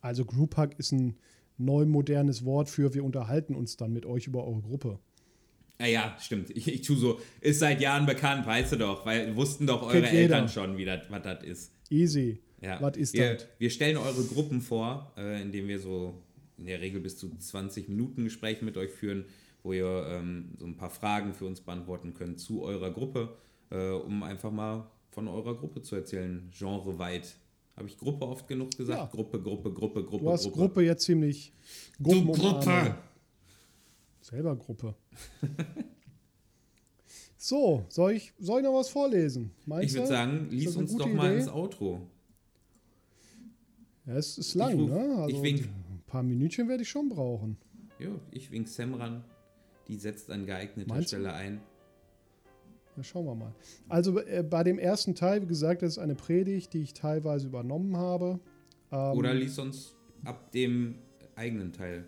[0.00, 1.16] Also Group Hug ist ein
[1.58, 4.98] neu modernes Wort für wir unterhalten uns dann mit euch über eure Gruppe.
[5.80, 6.50] Ja, ja, stimmt.
[6.50, 10.02] Ich, ich tue so, ist seit Jahren bekannt, weißt du doch, weil wussten doch eure
[10.02, 10.36] Kennt jeder.
[10.36, 11.72] Eltern schon, wie das, was das ist.
[11.90, 12.38] Easy.
[12.60, 12.80] Ja.
[12.80, 13.46] Was ist wir, das?
[13.58, 16.22] wir stellen eure Gruppen vor, äh, indem wir so
[16.56, 19.24] in der Regel bis zu 20 Minuten Gespräche mit euch führen,
[19.62, 23.36] wo ihr ähm, so ein paar Fragen für uns beantworten könnt zu eurer Gruppe,
[23.70, 27.36] äh, um einfach mal von eurer Gruppe zu erzählen, genreweit.
[27.76, 28.98] Habe ich Gruppe oft genug gesagt?
[28.98, 29.06] Ja.
[29.06, 31.52] Gruppe, Gruppe, Gruppe, Gruppe, Du hast Gruppe jetzt ziemlich
[32.00, 32.94] Gruppenumarmung.
[34.24, 34.94] Selber Gruppe.
[37.36, 39.50] so, soll ich, soll ich noch was vorlesen?
[39.66, 41.40] Meinst Ich würde sagen, lies uns doch mal Idee?
[41.40, 42.00] ins Outro.
[44.06, 45.14] Ja, es ist lang, ruf- ne?
[45.18, 47.58] Also ein paar Minütchen werde ich schon brauchen.
[47.98, 49.24] Jo, ich wink Sam ran.
[49.88, 51.08] Die setzt an geeigneter Meinst?
[51.08, 51.60] Stelle ein.
[52.96, 53.54] Ja, schauen wir mal.
[53.90, 57.46] Also äh, bei dem ersten Teil, wie gesagt, das ist eine Predigt, die ich teilweise
[57.48, 58.40] übernommen habe.
[58.90, 59.94] Ähm, Oder lies uns
[60.24, 60.94] ab dem
[61.36, 62.04] eigenen Teil.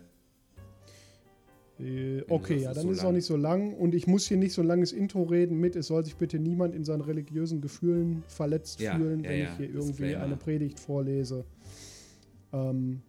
[1.79, 4.37] Äh, okay, ja, dann so ist es auch nicht so lang und ich muss hier
[4.37, 5.75] nicht so ein langes Intro reden mit.
[5.75, 9.49] Es soll sich bitte niemand in seinen religiösen Gefühlen verletzt Ja, fühlen, ja, wenn ich
[9.57, 11.45] hier irgendwie eine Predigt vorlese.
[12.51, 13.01] Ähm,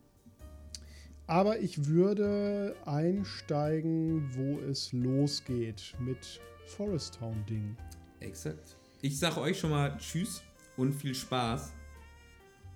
[1.27, 7.77] aber ich würde einsteigen, wo es losgeht mit Forest Town Ding.
[8.21, 8.77] Exakt.
[9.01, 10.43] Ich sage euch schon mal Tschüss
[10.77, 11.73] und viel Spaß.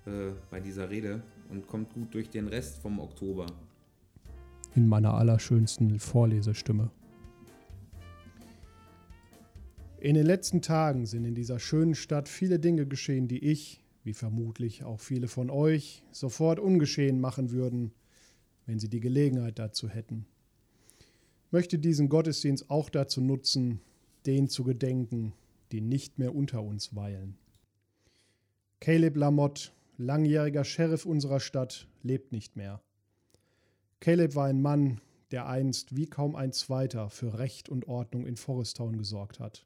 [0.06, 3.46] äh, bei dieser Rede und kommt gut durch den Rest vom Oktober.
[4.74, 6.90] In meiner allerschönsten Vorlesestimme.
[10.00, 14.14] In den letzten Tagen sind in dieser schönen Stadt viele Dinge geschehen, die ich, wie
[14.14, 17.92] vermutlich auch viele von euch, sofort ungeschehen machen würden,
[18.66, 20.26] wenn sie die Gelegenheit dazu hätten.
[21.50, 23.80] Möchte diesen Gottesdienst auch dazu nutzen,
[24.26, 25.34] den zu gedenken,
[25.70, 27.36] die nicht mehr unter uns weilen.
[28.80, 32.80] Caleb Lamotte, langjähriger Sheriff unserer Stadt, lebt nicht mehr.
[34.02, 35.00] Caleb war ein Mann,
[35.30, 39.64] der einst wie kaum ein zweiter für Recht und Ordnung in Forest Town gesorgt hat.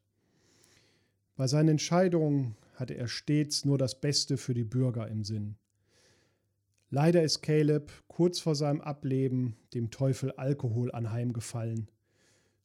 [1.36, 5.56] Bei seinen Entscheidungen hatte er stets nur das Beste für die Bürger im Sinn.
[6.90, 11.90] Leider ist Caleb kurz vor seinem Ableben dem Teufel Alkohol anheimgefallen,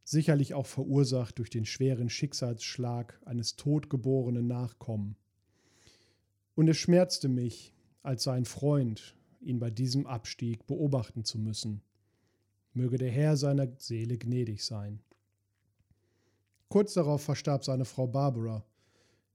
[0.04, 5.16] sicherlich auch verursacht durch den schweren Schicksalsschlag eines totgeborenen Nachkommen.
[6.54, 11.82] Und es schmerzte mich, als sein Freund, ihn bei diesem Abstieg beobachten zu müssen.
[12.74, 15.02] Möge der Herr seiner Seele gnädig sein.
[16.70, 18.64] Kurz darauf verstarb seine Frau Barbara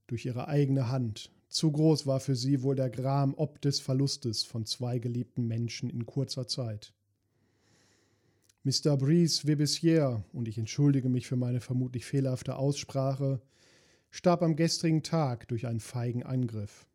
[0.07, 1.31] durch ihre eigene Hand.
[1.49, 5.91] Zu groß war für sie wohl der Gram ob des Verlustes von zwei geliebten Menschen
[5.91, 6.93] in kurzer Zeit.
[8.65, 8.97] Mr.
[8.97, 13.41] Brice Webissier, und ich entschuldige mich für meine vermutlich fehlerhafte Aussprache,
[14.11, 16.87] starb am gestrigen Tag durch einen feigen Angriff.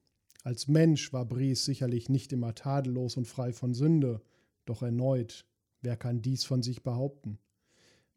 [0.44, 4.22] Als Mensch war Brice sicherlich nicht immer tadellos und frei von Sünde,
[4.66, 5.46] doch erneut,
[5.82, 7.38] wer kann dies von sich behaupten?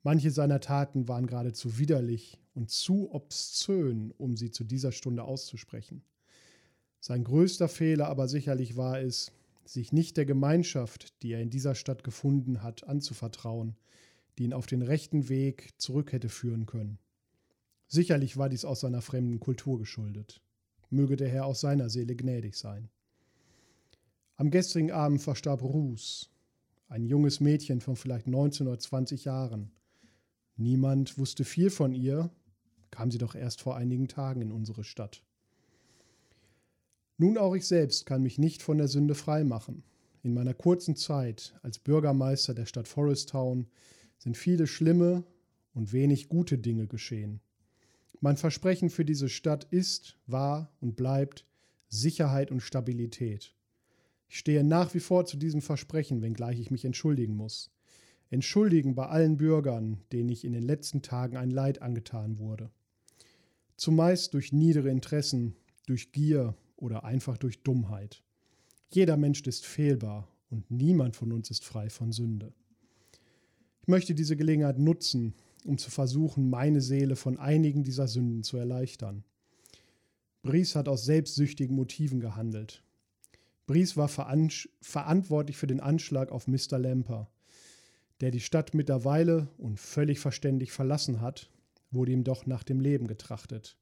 [0.02, 6.02] Manche seiner Taten waren geradezu widerlich und zu obszön, um sie zu dieser Stunde auszusprechen.
[7.00, 9.32] Sein größter Fehler aber sicherlich war es,
[9.66, 13.76] sich nicht der Gemeinschaft, die er in dieser Stadt gefunden hat, anzuvertrauen,
[14.38, 16.98] die ihn auf den rechten Weg zurück hätte führen können.
[17.86, 20.43] Sicherlich war dies aus seiner fremden Kultur geschuldet.
[20.94, 22.88] Möge der Herr aus seiner Seele gnädig sein.
[24.36, 26.30] Am gestrigen Abend verstarb Ruth,
[26.88, 29.70] ein junges Mädchen von vielleicht 19 oder 20 Jahren,
[30.56, 32.30] Niemand wusste viel von ihr,
[32.90, 35.22] kam sie doch erst vor einigen Tagen in unsere Stadt.
[37.18, 39.82] Nun auch ich selbst kann mich nicht von der Sünde freimachen.
[40.22, 43.66] In meiner kurzen Zeit als Bürgermeister der Stadt Forest Town
[44.18, 45.24] sind viele schlimme
[45.74, 47.40] und wenig gute Dinge geschehen.
[48.24, 51.44] Mein Versprechen für diese Stadt ist, war und bleibt
[51.88, 53.54] Sicherheit und Stabilität.
[54.28, 57.70] Ich stehe nach wie vor zu diesem Versprechen, wenngleich ich mich entschuldigen muss
[58.30, 62.70] entschuldigen bei allen Bürgern, denen ich in den letzten Tagen ein Leid angetan wurde.
[63.76, 65.54] Zumeist durch niedere Interessen,
[65.86, 68.24] durch Gier oder einfach durch Dummheit.
[68.90, 72.54] Jeder Mensch ist fehlbar und niemand von uns ist frei von Sünde.
[73.82, 75.34] Ich möchte diese Gelegenheit nutzen,
[75.64, 79.24] um zu versuchen, meine Seele von einigen dieser Sünden zu erleichtern.
[80.42, 82.82] Bries hat aus selbstsüchtigen Motiven gehandelt.
[83.66, 86.78] Bries war verantwortlich für den Anschlag auf Mr.
[86.78, 87.28] Lamper
[88.20, 91.50] der die Stadt mittlerweile und völlig verständlich verlassen hat,
[91.90, 93.76] wurde ihm doch nach dem Leben getrachtet.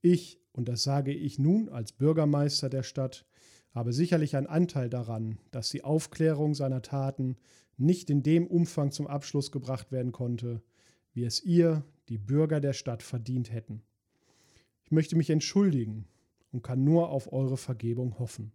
[0.00, 3.26] Ich, und das sage ich nun als Bürgermeister der Stadt,
[3.70, 7.36] habe sicherlich einen Anteil daran, dass die Aufklärung seiner Taten
[7.78, 10.62] nicht in dem Umfang zum Abschluss gebracht werden konnte,
[11.14, 13.82] wie es ihr, die Bürger der Stadt, verdient hätten.
[14.84, 16.06] Ich möchte mich entschuldigen
[16.52, 18.52] und kann nur auf eure Vergebung hoffen.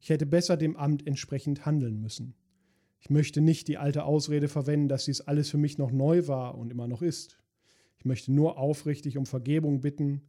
[0.00, 2.34] Ich hätte besser dem Amt entsprechend handeln müssen.
[3.00, 6.56] Ich möchte nicht die alte Ausrede verwenden, dass dies alles für mich noch neu war
[6.56, 7.38] und immer noch ist.
[7.98, 10.22] Ich möchte nur aufrichtig um Vergebung bitten,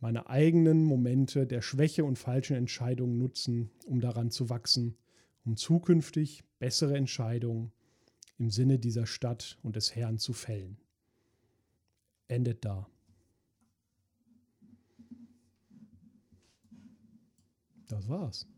[0.00, 4.96] meine eigenen Momente der Schwäche und falschen Entscheidungen nutzen, um daran zu wachsen,
[5.44, 7.72] um zukünftig bessere Entscheidungen
[8.42, 10.76] im Sinne dieser Stadt und des Herrn zu fällen.
[12.26, 12.90] Endet da.
[17.86, 18.48] Das war's.